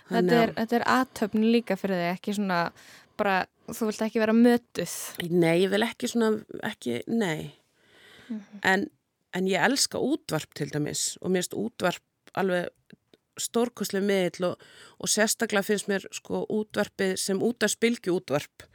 [0.09, 2.73] Þetta er, aðtöfn líka fyrir þig, ekki svona
[3.17, 4.95] bara, þú vilt ekki vera mötuð
[5.31, 7.59] Nei, ég vil ekki svona, ekki, nei
[8.29, 8.59] mm -hmm.
[8.63, 8.91] en
[9.33, 12.03] en ég elska útvarp til dæmis og mér finnst útvarp
[12.35, 12.69] alveg
[13.41, 14.67] stórkoslega miðl og,
[14.99, 18.67] og sérstaklega finnst mér sko útvarpið sem út af spilgi útvarp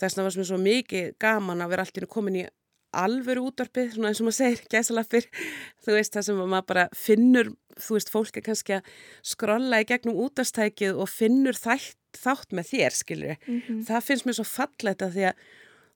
[0.00, 2.44] þess að það var svo mikið gaman að vera alltaf komin í
[3.02, 5.28] alveru útvarpið, svona eins og maður segir gæsalafir,
[5.84, 8.94] þú veist það sem maður bara finnur, þú veist fólk er kannski að
[9.34, 13.84] skrolla í gegnum útastækið og finnur þætt, þátt með þér skilur, mm -hmm.
[13.88, 15.44] það finnst mér svo fallet að því að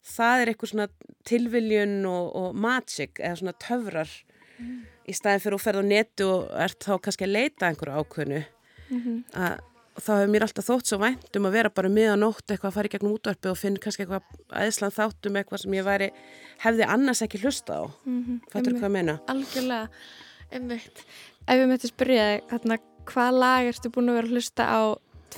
[0.09, 0.89] það er eitthvað svona
[1.29, 4.11] tilviljun og, og magic eða svona töfrar
[4.59, 4.79] mm.
[5.09, 8.43] í staðin fyrir að ferða á netu og ert þá kannski að leita einhverju ákveðnu
[8.89, 9.19] mm -hmm.
[9.35, 9.59] að
[10.03, 12.77] þá hefur mér alltaf þótt svo vænt um að vera bara miðan nótt eitthvað að
[12.77, 16.09] fara í gegnum útvarpi og finna kannski eitthvað aðeinslan þáttum eitthvað sem ég væri,
[16.65, 18.39] hefði annars ekki hlusta á mm -hmm.
[18.53, 19.19] fattur þú hvað að meina?
[19.27, 19.89] Algjörlega,
[20.51, 21.05] einmitt
[21.49, 24.81] Ef við möttum spyrja þig, hvað lag ertu búin að vera að hlusta á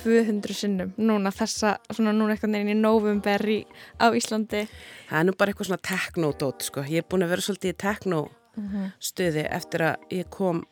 [0.03, 3.65] 200 sinnum núna þessa, svona núna eitthvað neina í november í,
[3.99, 4.65] á Íslandi
[5.09, 7.79] Það er nú bara eitthvað svona teknodót sko, ég er búin að vera svolítið í
[7.85, 9.55] teknostöði mhm.
[9.57, 10.63] eftir að ég kom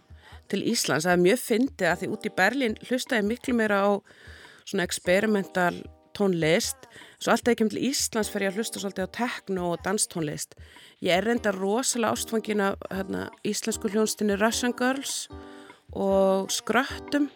[0.50, 3.80] til Íslands, það er mjög fyndið að því út í Berlín hlusta ég miklu meira
[3.86, 3.90] á
[4.66, 5.80] svona experimental
[6.18, 6.90] tónlist,
[7.22, 10.58] svo alltaf ég kem til Íslands fer ég að hlusta svolítið á tekno og danstónlist,
[11.06, 15.28] ég er reynda rosalega ástfangin af hérna, íslensku hljónstinni Russian Girls
[15.96, 17.30] og Skröttum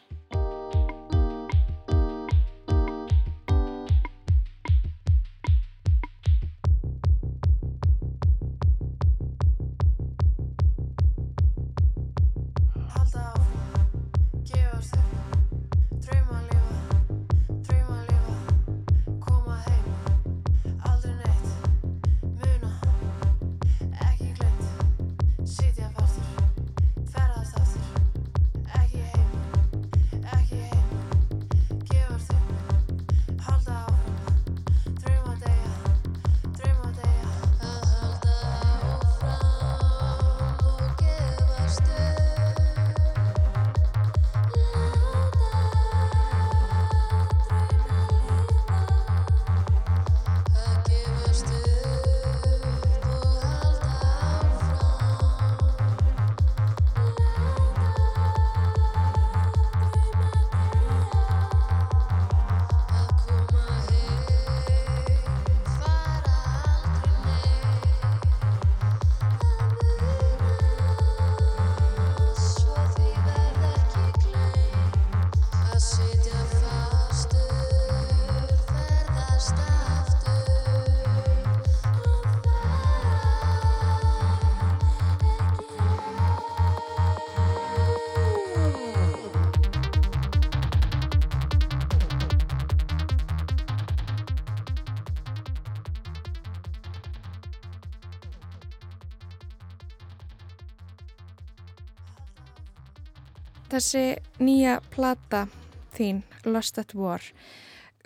[103.73, 104.05] þessi
[104.43, 105.47] nýja plata
[105.95, 107.23] þín, Lost at War.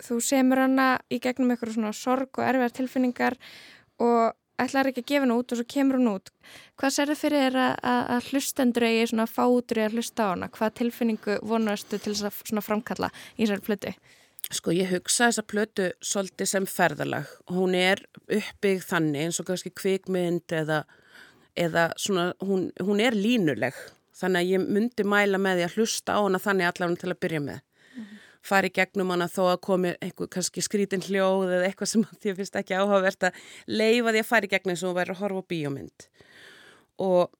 [0.03, 3.37] Þú semur hana í gegnum eitthvað svona sorg og erfiðar tilfinningar
[4.03, 6.29] og ætlar ekki að gefa hennu út og svo kemur hennu út.
[6.77, 10.51] Hvað það fyrir þér að, að hlustendur eigi svona fátur í að hlusta á hana?
[10.53, 13.93] Hvað tilfinningu vonastu til þess að framkalla í þessari plötu?
[14.47, 17.27] Sko ég hugsa þessa plötu svolítið sem ferðalag.
[17.51, 20.83] Hún er uppbyggð þannig eins og kannski kvikmynd eða,
[21.57, 23.75] eða svona, hún, hún er línuleg
[24.17, 27.21] þannig að ég myndi mæla með því að hlusta á hana þannig allavega til að
[27.25, 28.19] byrja með mm -hmm.
[28.49, 32.37] fari gegnum hana þó að komi einhver kannski skrítin hljóð eða eitthvað sem því að
[32.41, 33.33] finnst ekki áhugavert að
[33.67, 36.07] leifa því að fari gegnum eins og hún væri að horfa bíómynd
[36.97, 37.31] og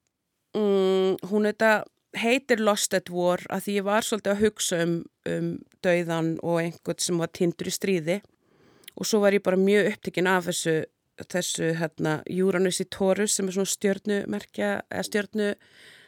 [0.55, 1.83] mm, hún þetta
[2.17, 5.49] heitir Lost at War að því ég var svolítið að hugsa um, um
[5.83, 8.21] dauðan og einhvern sem var tindur í stríði
[8.97, 10.85] og svo var ég bara mjög upptikinn af þessu
[11.25, 15.47] þessu hérna Uranus í Taurus sem er svona stjörnumerkja eða stjörnu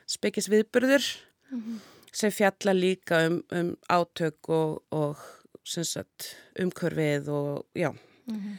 [0.10, 1.06] spekis viðburður
[1.52, 1.78] mm -hmm.
[2.12, 5.18] sem fjalla líka um, um átök og, og
[5.64, 8.58] sagt, umkörfið og já mm -hmm.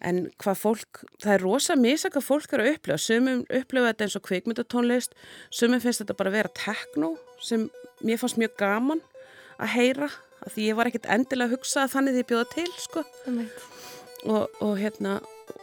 [0.00, 4.04] en hvað fólk það er rosa misa hvað fólk er að upplifa sumum upplifa þetta
[4.04, 5.12] eins og kvikmyndatónlist
[5.50, 9.00] sumum finnst þetta bara að vera tekno sem mér fannst mjög gaman
[9.58, 10.08] að heyra,
[10.42, 13.04] að því ég var ekkert endilega að hugsa að þannig því ég bjóða til sko
[13.26, 13.48] mm -hmm.
[14.24, 15.20] og, og hérna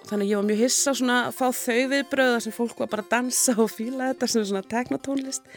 [0.09, 3.11] þannig ég var mjög hissa svona að fá þau viðbröða sem fólk var bara að
[3.13, 5.49] dansa og fíla þetta sem svona teknotónlist.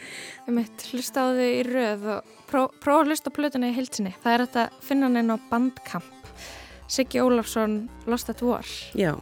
[0.47, 4.33] Við mitt hlusta á þau í röð og prófa að hlusta plötuna í hilsinni það
[4.33, 6.11] er þetta finna henn á bandkamp
[6.93, 8.65] Siggi Ólafsson Lost at War.
[8.93, 9.15] Já.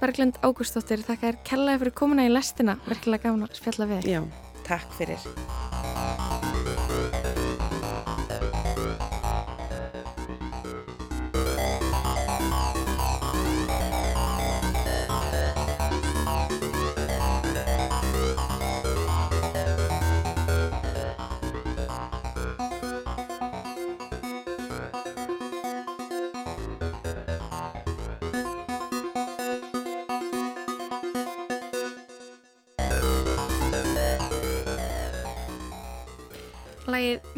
[0.00, 4.24] Berglind Ágústóttir, þakka er kellaði fyrir komuna í lestina, virkilega gafna spjalla við Já,
[4.66, 5.63] takk fyrir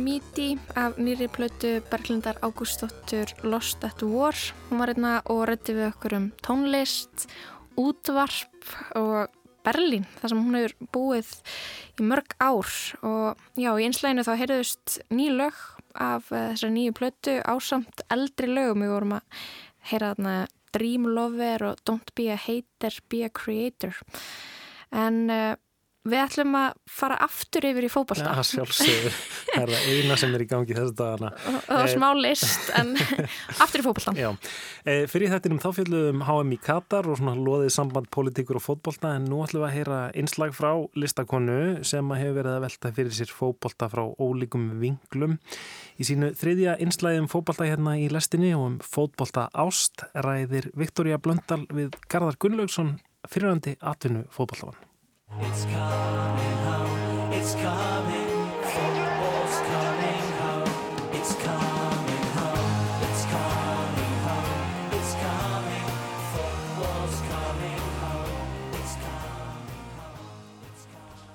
[0.06, 4.36] Míti af nýri plötu Berglindar Ágústóttur Lost at War.
[4.68, 7.24] Hún var einna og rætti við okkur um tónlist,
[7.74, 9.34] útvarp og
[9.66, 11.32] Berlín þar sem hún hefur búið
[11.98, 12.70] í mörg ár
[13.02, 15.58] og já, í einslæginu þá heyrðust ný lög
[15.98, 18.86] af uh, þessari nýju plötu ásamt eldri lögum.
[18.86, 19.44] Við vorum að
[19.90, 20.38] heyra þarna
[20.76, 23.98] Dream Lover og Don't be a hater, be a creator.
[24.94, 25.56] En uh,
[26.06, 28.30] Við ætlum að fara aftur yfir í fókbalta.
[28.36, 29.16] Já, sjálfsögur.
[29.48, 31.30] Það er það eina sem er í gangi þessu dagana.
[31.66, 32.92] Það var smá list, en
[33.64, 34.14] aftur í fókbalta.
[34.20, 34.28] Já.
[34.86, 39.16] E, fyrir þettinum þá fjöldum HM í Katar og svona loðið samband politíkur og fókbalta,
[39.18, 43.18] en nú ætlum við að heyra einslag frá listakonu sem hefur verið að velta fyrir
[43.18, 45.38] sér fókbalta frá ólíkum vinglum.
[45.98, 51.64] Í sínu þriðja einslægum fókbalta hérna í lestinni og um fókbalta ást ræðir Viktoria Blöndal
[51.72, 54.85] við Garðar Gunnlaugsson fyrirhandi atvinnu fókbaltafann.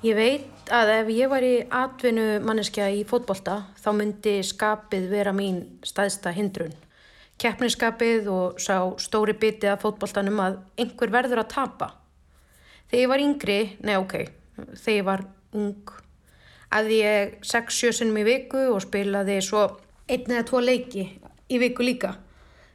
[0.02, 5.30] Ég veit að ef ég var í atvinnu manneskja í fótbolta þá myndi skapið vera
[5.30, 6.74] mín staðsta hindrun.
[7.38, 11.96] Keppniskapið og sá stóri biti að fótboltanum að einhver verður að tapa.
[12.92, 14.14] Þegar ég var yngri, nei ok,
[14.76, 15.22] þegar ég var
[15.56, 15.92] ung,
[16.76, 19.62] að ég 6-7 sinum í viku og spilaði svo
[20.12, 21.06] einn eða tvo leiki
[21.48, 22.18] í viku líka.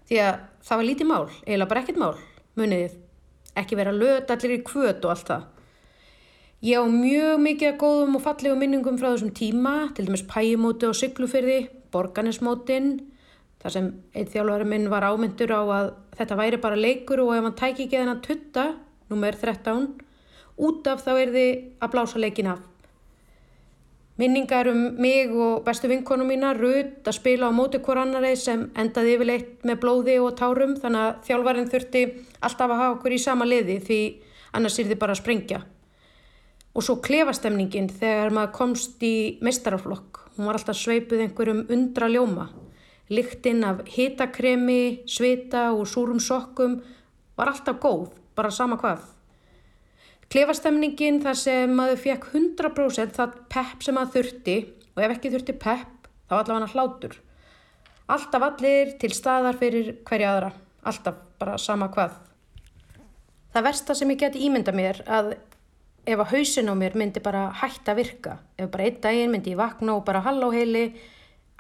[0.09, 2.15] Því að það var lítið mál, eiginlega bara ekkert mál,
[2.57, 2.95] muniðið.
[3.61, 5.45] Ekki vera löt allir í kvöt og allt það.
[6.65, 10.89] Ég á mjög mikið að góðum og fallegum minningum frá þessum tíma, til dæmis pæjumóti
[10.89, 11.59] og syklufyrði,
[11.93, 12.91] borganismótin,
[13.61, 17.45] þar sem einn þjálfari minn var ámyndur á að þetta væri bara leikur og ef
[17.51, 18.67] hann tæki ekki þennan tutta,
[19.13, 20.06] nummer 13,
[20.57, 22.65] út af þá er þið að blása leikin af.
[24.17, 28.63] Minningar um mig og bestu vinkonu mína, Rut, að spila á móti hver annari sem
[28.73, 32.05] endaði yfirleitt með blóði og tárum þannig að þjálfarinn þurfti
[32.41, 33.99] alltaf að hafa okkur í sama liði því
[34.57, 35.59] annars er þið bara að sprengja.
[36.73, 40.23] Og svo klefastemningin þegar maður komst í meistaraflokk.
[40.37, 42.49] Hún var alltaf sveipuð einhverjum undra ljóma.
[43.13, 46.81] Liktinn af hitakremi, svita og súrum sokkum
[47.37, 49.16] var alltaf góð, bara sama hvað.
[50.27, 54.57] Klefastemningin þar sem maður fekk 100% það pepp sem maður þurfti
[54.97, 57.15] og ef ekki þurfti pepp þá allavega hann hlátur.
[58.11, 60.51] Alltaf allir til staðar fyrir hverja aðra,
[60.83, 62.19] alltaf bara sama hvað.
[63.55, 65.33] Það versta sem ég geti ímynda mér að
[66.07, 69.55] ef að hausin á mér myndi bara hætta að virka, ef bara einn daginn myndi
[69.55, 70.89] ég vakna og bara hallá heili,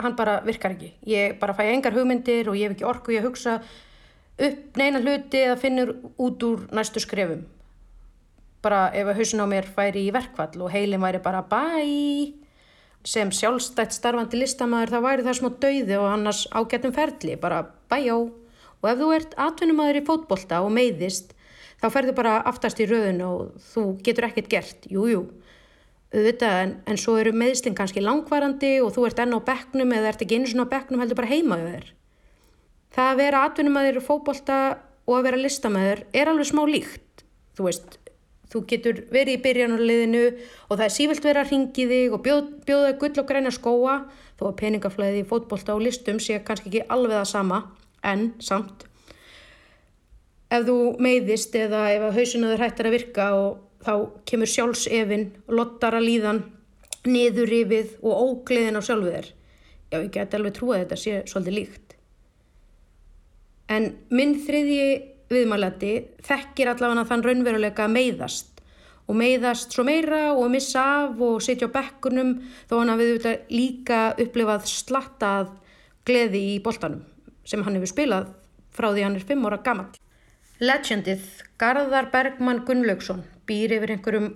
[0.02, 0.92] hann bara virkar ekki.
[1.06, 3.60] Ég bara fæ engar hugmyndir og ég hef ekki orku að hugsa
[4.36, 7.46] upp neina hluti eða finnur út úr næstu skrefum
[8.66, 11.62] bara ef að hausin á mér færi í verkvall og heilin væri bara bæ
[13.06, 18.18] sem sjálfstætt starfandi listamæður þá væri það smá dauði og annars ágættum ferli, bara bæjó.
[18.82, 21.32] Og ef þú ert atvinnumæður í fótbolta og meiðist
[21.78, 25.22] þá ferðu bara aftast í röðun og þú getur ekkert gert, jújú jú.
[26.16, 30.10] auðvitað en, en svo eru meðslinn kannski langvarandi og þú ert enn á bekknum eða
[30.10, 31.88] ert ekki einu svona á bekknum heldur bara heimaðu þér.
[32.96, 34.60] Það að vera atvinnumæður í fótbolta
[35.06, 37.06] og að vera listamæður er alveg smá líkt
[37.56, 37.96] þú veist,
[38.46, 40.24] Þú getur verið í byrjanarliðinu
[40.68, 43.96] og það er sífilt verið að ringi þig og bjóð, bjóða gull og græna skóa
[44.38, 47.62] þó að peningaflæði í fótbolta og listum sé kannski ekki alveg það sama
[48.06, 48.84] en samt.
[50.46, 53.94] Ef þú meiðist eða ef hausunaður hættar að virka og þá
[54.30, 56.44] kemur sjálfsefinn, lottar að líðan,
[57.06, 59.28] niður yfið og ógleðin á sjálfu þér.
[59.90, 61.96] Já, ég get alveg trúið að þetta sé svolítið líkt.
[63.70, 64.88] En minn þriðji
[65.32, 65.92] viðmælandi
[66.26, 68.62] þekkir allavega þann raunveruleika meiðast
[69.06, 72.36] og meiðast svo meira og missa af og sitja á bekkunum
[72.70, 75.52] þó hann hafið líka upplifað slattað
[76.06, 77.04] gleði í boltanum
[77.46, 78.32] sem hann hefur spilað
[78.76, 79.92] frá því hann er fimm óra gammal.
[80.60, 81.22] Legendið
[81.60, 84.32] Garðar Bergmann Gunnlaugsson býr yfir einhverjum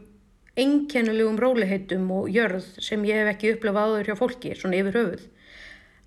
[0.60, 5.26] einkennulegum róliheitum og jörð sem ég hef ekki upplefað áður hjá fólki, svona yfir höfuð.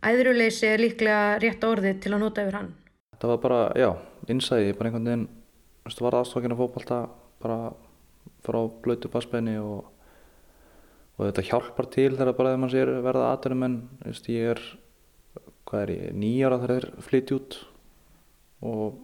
[0.03, 2.73] Æðruleysi er líklega rétt orðið til að nota yfir hann.
[3.21, 3.89] Það var bara, já,
[4.31, 5.25] innsæði, bara einhvern veginn,
[6.03, 6.99] var aðstofakinn að fókbalta
[7.43, 7.57] bara
[8.43, 9.83] frá blötu passbeini og,
[11.17, 13.77] og þetta hjálpar til þegar bara þegar mann sér verða aðdurum en,
[14.31, 14.61] ég er,
[15.83, 17.59] er ég, nýjára þegar þeir flytti út
[18.63, 19.01] og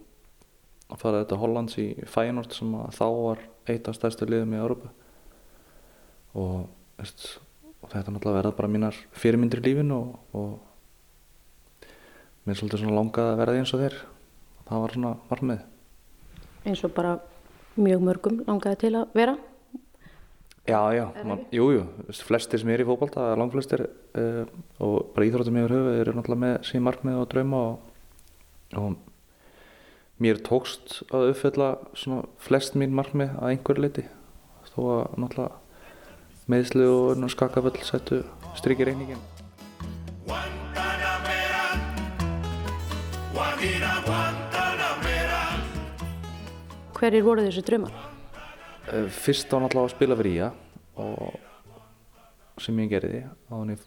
[0.89, 4.91] að fara þetta Hollands í Feyenoord sem þá var eitt af stærstu liðum í Európa
[6.39, 11.85] og, og þetta náttúrulega verða bara mínar fyrirmyndir í lífin og, og
[12.45, 13.99] mér er svolítið svona langað að verða eins og og
[14.69, 15.67] það var svona varmið
[16.65, 17.17] eins og bara
[17.79, 19.35] mjög mörgum langaði til að vera.
[20.69, 21.69] Já, já, man, jú,
[22.27, 24.43] flestir sem er í fókbalta, langflestir uh,
[24.83, 27.87] og bara íþróttum yfir höfu eru náttúrulega með sín markmið og drauma og,
[28.77, 28.99] og
[30.21, 31.71] mér tókst að uppfella
[32.43, 34.05] flest mín markmið að einhverju leiti
[34.75, 38.23] þó að náttúrulega meðslu og skakaföll settu
[38.59, 39.38] strykir reyningin
[46.99, 47.93] Hverjir voru þessu drömmar?
[48.91, 50.49] Eh, fyrst á náttúrulega að spila fyrir Ía
[50.99, 53.77] og sem ég gerði og hann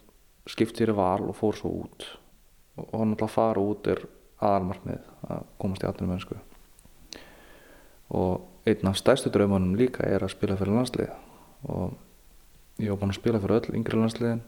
[0.49, 2.07] skipti fyrir val og fór svo út.
[2.77, 4.01] Og náttúrulega að fara út er
[4.41, 6.39] aðalmarkmið að komast í aðtunum mennsku
[8.13, 11.13] og einn af stærstu draumunum líka er að spila fyrir landslið
[11.69, 11.95] og
[12.81, 14.43] ég var búinn að spila fyrir öll yngri landsliðin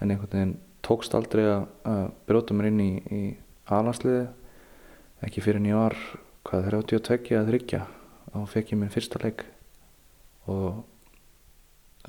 [0.00, 3.22] en einhvern veginn tókst aldrei að bróta mér inn í, í
[3.66, 4.26] aðlandsliði
[5.24, 5.96] ekki fyrir var
[6.44, 7.82] hvað 32 að þryggja
[8.34, 9.44] og fekk ég minn fyrsta leik.
[10.50, 10.82] Og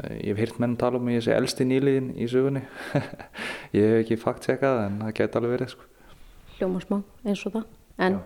[0.01, 2.65] eh, ég hef hýrt menn tala um að ég sé elsti nýliðin í sögunni.
[3.75, 5.87] Ég hef ekki fakt sekað en það geti alveg verið sko.
[6.55, 7.65] Hljóma smá eins og það.
[8.05, 8.19] En?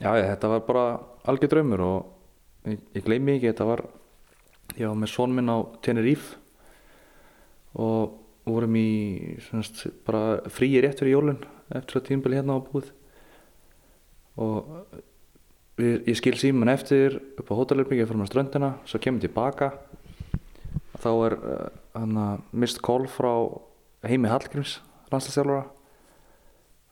[0.00, 0.84] Já, já þetta var bara
[1.28, 3.84] algjör draumur og ég, ég gleymi ekki þetta var
[4.76, 6.36] ég var með són minn á Tenerife
[7.80, 8.16] og
[8.48, 8.88] vorum í
[9.46, 11.40] semst, bara fríi rétt fyrir jólun
[11.70, 12.90] eftir að tímbili hérna á búið.
[14.40, 14.66] Og
[15.80, 19.72] við, ég skil síman eftir upp á hótelöfningi fyrir með ströndina svo kemur tilbaka.
[21.00, 21.66] Þá er uh,
[21.96, 23.32] hann að mist kól frá
[24.06, 24.78] heimi Hallgríms
[25.10, 25.64] landslagstjálfara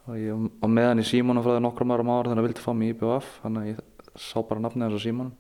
[0.09, 2.65] og ég var með hann í símónu frá það nokkrum árum ára þannig að vildi
[2.65, 5.33] fá mig í BVF þannig að ég sá bara nafnið hans á símónu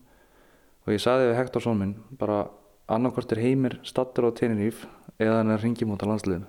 [0.84, 2.42] og ég sagði við Hector són minn bara
[2.88, 4.88] annarkort er heimir stattur á Tenerife
[5.18, 6.46] eða hann er á landsliðinu.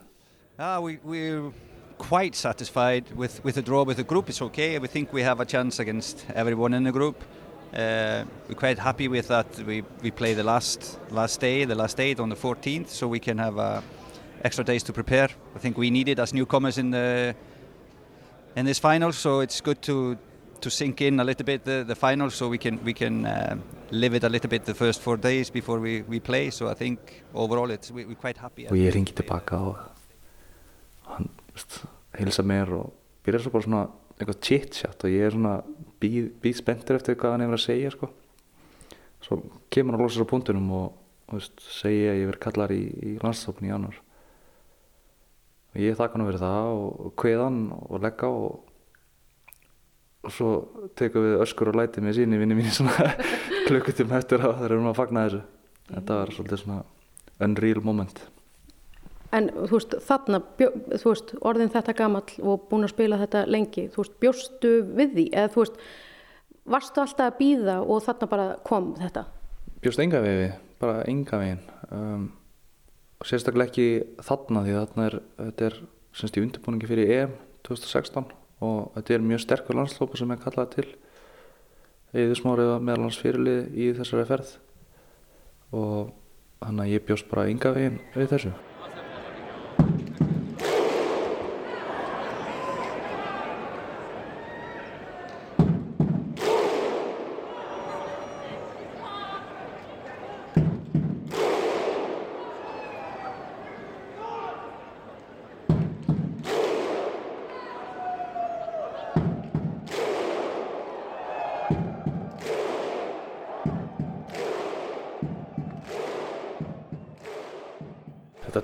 [0.60, 1.52] Yeah, we, We're
[2.00, 4.30] quite satisfied with, with the draw with the group.
[4.30, 7.24] It's okay, we think we have a chance against everyone in the group.
[7.74, 9.45] Uh, we're quite happy with that.
[9.60, 13.20] We, we play the last, last day, the last eight on the 14th so we
[13.20, 13.82] can have uh,
[14.43, 15.30] extra days to prepare.
[15.56, 17.36] I think we need it as newcomers in the
[18.56, 20.18] in this final, so it's good to
[20.62, 23.56] to sink in a little bit the, the final, so we can we can uh,
[23.91, 26.50] live it a little bit the first four days before we, we play.
[26.50, 28.66] So I think overall it's we, we're quite happy.
[28.66, 29.78] Ég ringi tilbaka og
[31.06, 31.30] hann
[32.20, 32.93] hilsa mér og
[33.26, 33.84] byrjar svo bara svona
[34.20, 35.60] eitthvað chit-chat og ég er svona
[36.01, 38.10] býð, býð spenntur eftir hvað hann hefur að segja sko.
[39.24, 39.39] Svo
[39.72, 40.88] kemur hann að losa svo punktunum og,
[41.30, 43.99] og veist, segja að ég verði kallar í, í landstofn í januar
[45.70, 48.55] og ég þakka hann fyrir það og kveðan og leggja og,
[50.26, 50.49] og svo
[50.97, 53.14] tekum við öskur og læti með síni vinni mín svona
[53.68, 55.45] klukkutum eftir að það erum að fagna þessu.
[55.89, 56.82] Þetta var svolítið svona
[57.45, 58.26] unreal moment
[59.36, 63.86] En þú veist þarna, þú veist orðin þetta gammal og búin að spila þetta lengi
[63.94, 65.26] þú veist bjóstu við því?
[65.38, 65.84] Eða þú veist
[66.70, 69.28] varstu alltaf að býða og þarna bara kom þetta?
[69.84, 71.62] Bjóst enga við við, bara enga veginn.
[71.94, 72.26] Um,
[73.22, 73.88] og sérstaklega ekki
[74.26, 75.78] þarna því þarna er þetta er
[76.20, 77.36] semst í undirbúningi fyrir EM
[77.68, 78.32] 2016
[78.66, 80.88] og þetta er mjög sterkur landslópa sem er kallað til.
[82.18, 84.56] Eða smárið meðalans fyrirlið í þessari ferð
[85.78, 86.10] og
[86.64, 88.56] þannig að ég bjóst bara ynga veginn við þessu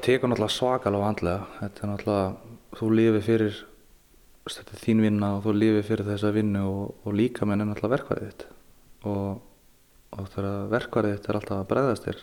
[0.06, 1.48] tekur náttúrulega svakalega vandlega.
[1.60, 3.60] Þetta er náttúrulega, þú lifir fyrir,
[4.46, 7.70] þetta er þín vinna og þú lifir fyrir þessa vinnu og, og líka menn er
[7.72, 8.46] náttúrulega verkvarðið þitt.
[9.10, 9.30] Og,
[10.16, 12.22] og þegar verkvarðið þitt er alltaf að bregðast þér,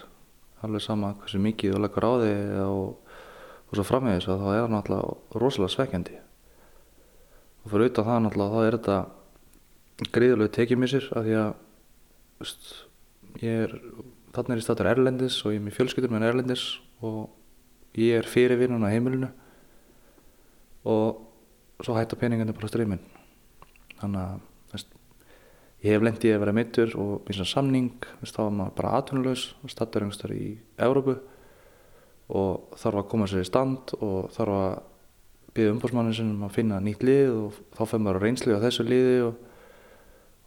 [0.66, 3.18] alveg sama hversu mikið þú leggur á þig og,
[3.66, 6.22] og svo framvegis að þá er það náttúrulega rosalega svekkjandi.
[7.62, 11.52] Og fyrir auðvitað það náttúrulega þá er þetta gríðulega tekið mér sér af því að
[12.42, 12.72] veist,
[13.42, 13.76] ég er
[14.32, 16.64] þarna er ég statur Erlendis og ég er með fjölskyldur með Erlendis
[17.04, 17.30] og
[17.98, 19.28] ég er fyrir vinnun á heimilinu
[20.88, 23.02] og svo hætta peningandi bara streymin
[24.00, 24.38] þannig að
[24.72, 24.94] veist,
[25.82, 29.44] ég hef lendið að vera mittur og býnsa samning veist, þá var maður bara atvinnulegs
[29.70, 30.46] statur einhverstar í
[30.78, 31.18] Európu
[32.32, 34.74] og þarf að koma sér í stand og þarf að
[35.52, 38.86] byggja umbúrsmannin sem um að finna nýtt lið og þá fær maður reynsli á þessu
[38.88, 39.34] liði og,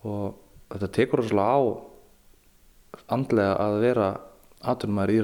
[0.09, 0.23] og
[0.73, 1.61] þetta tekur rosalega á
[3.13, 4.07] andlega að vera
[4.65, 5.19] atvinnumæður í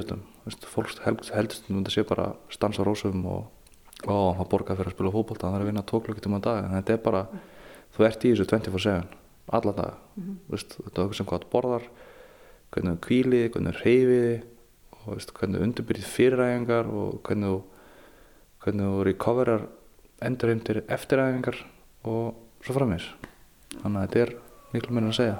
[0.51, 3.49] írættum fólk heldist um þetta sé bara stansa rósum og
[4.05, 6.61] ó, maður borgar fyrir að spila hópólta það er að vinna tóklöktum á dag.
[6.65, 7.25] En þetta er bara,
[7.95, 8.95] þú ert í þessu 24-7
[9.51, 10.37] alla dag, mm -hmm.
[10.51, 11.85] Vist, þetta er okkur sem hvað borðar
[12.71, 14.43] hvernig þú kvílið, hvernig þú reyfiði
[15.01, 17.61] og veist, hvernig þú undirbyrðið fyriræðingar og hvernig þú
[18.61, 19.63] hvernig þú recoverar
[20.21, 21.57] endurheimtir eftiræðingar
[22.05, 23.07] og svo framins
[23.81, 24.33] þannig að þetta er
[24.73, 25.39] miklu meira að segja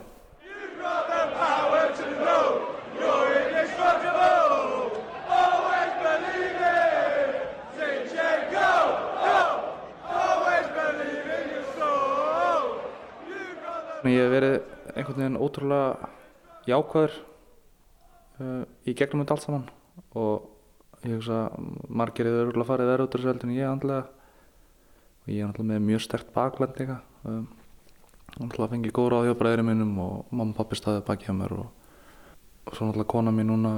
[14.02, 14.56] Ég hef verið
[14.96, 16.08] einhvern veginn ótrúlega
[16.66, 17.18] jákvæður
[18.42, 19.68] uh, í gegnum þetta allt saman.
[20.18, 21.44] Og ég hugsa
[21.86, 24.08] margir eru örgulega farið verið út af þessu en ég andlega.
[25.22, 26.98] Og ég er náttúrulega með mjög sterkt bakland líka.
[27.30, 27.44] Um,
[28.40, 31.54] náttúrulega fengið góð ráð hjá bræðri minnum og mamma og pappi staðið baki hjá mér
[31.60, 31.68] og,
[32.66, 33.76] og svo náttúrulega kona mín núna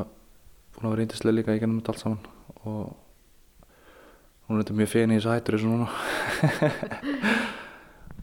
[0.77, 2.23] búin að vera índislega líka í gegnum þetta allt saman.
[2.63, 2.95] Og
[4.47, 5.91] hún er þetta mjög feni í þessu hættur þessu núna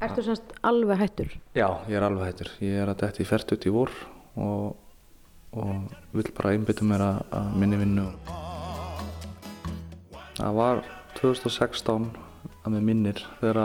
[0.01, 1.33] Ertu semst alveg hættur?
[1.53, 2.51] Já, ég er alveg hættur.
[2.65, 3.91] Ég er að dætt í færtut í vor
[4.41, 4.79] og,
[5.53, 8.07] og vil bara einbytja mér að, að minni vinnu.
[10.41, 10.83] Það var
[11.21, 12.09] 2016
[12.65, 13.61] að með minnir þegar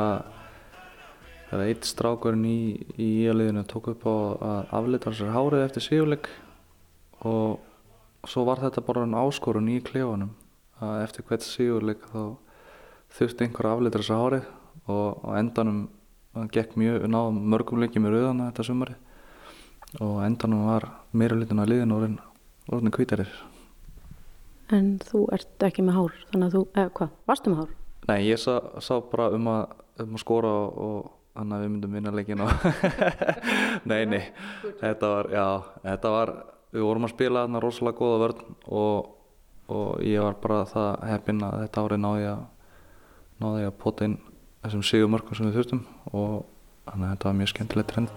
[1.46, 2.60] þegar eitt strákurinn í,
[3.00, 6.30] í íaliðinu tók upp á að aflita sér hárið eftir síguleik
[7.24, 7.62] og
[8.28, 10.34] svo var þetta bara en áskorun í klefanum
[10.84, 12.24] að eftir hvert síguleik þá
[13.16, 14.50] þurfti einhver að aflita sér hárið
[14.92, 15.86] og á endanum
[16.36, 18.96] það gekk mjög, náðum mörgum leikið með rauðana þetta sumari
[20.04, 22.16] og endanum var meira litin að liðin orðin,
[22.70, 23.32] orðin kvítarir
[24.74, 27.74] En þú ert ekki með hár þannig að þú, eða hvað, varstu með hár?
[28.10, 30.54] Nei, ég sá, sá bara um að, um að skora
[30.86, 32.66] og þannig að við myndum vinna leikin og
[33.92, 34.24] nei, nei,
[34.82, 35.46] þetta var, já,
[35.84, 36.34] þetta var
[36.76, 39.10] við vorum að spila þarna rosalega góða vörn og,
[39.72, 42.44] og ég var bara það heppinn að þetta árið náði að
[43.44, 44.18] náði að pota inn
[44.66, 46.46] þessum sigur mörgum sem við þurftum og
[46.90, 48.10] þannig að þetta var mjög skemmtilegt trend.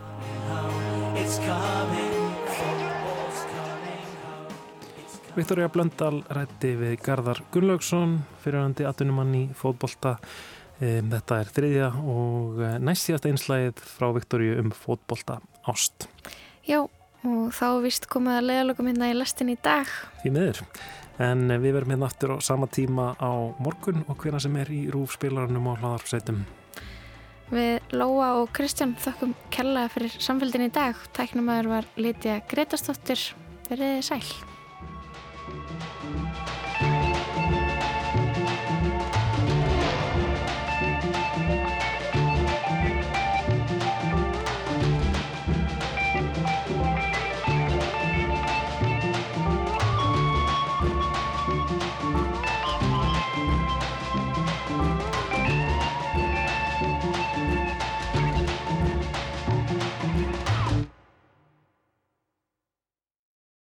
[5.38, 10.16] Viktoria Blöndal rætti við Garðar Gunnlaugsson fyrirhandi atvinnumann í fótbolta.
[10.78, 15.40] Þetta er þriðja og eh, næst síðast einslægið frá Viktoria um fótbolta
[15.70, 16.06] ást.
[16.66, 19.90] Já, og þá vist komið að leiðalögum hérna í lestin í dag.
[20.22, 20.62] Því miður
[21.18, 24.84] En við verðum hérna aftur á sama tíma á morgun og hverja sem er í
[24.94, 26.44] rúfspilaranum og hlaðarfsætum.
[27.48, 31.00] Við Lóa og Kristján þökkum kellaði fyrir samfélgin í dag.
[31.16, 33.30] Tæknumöður var Lítiða Gretastóttir.
[33.70, 34.24] Verðið sæl.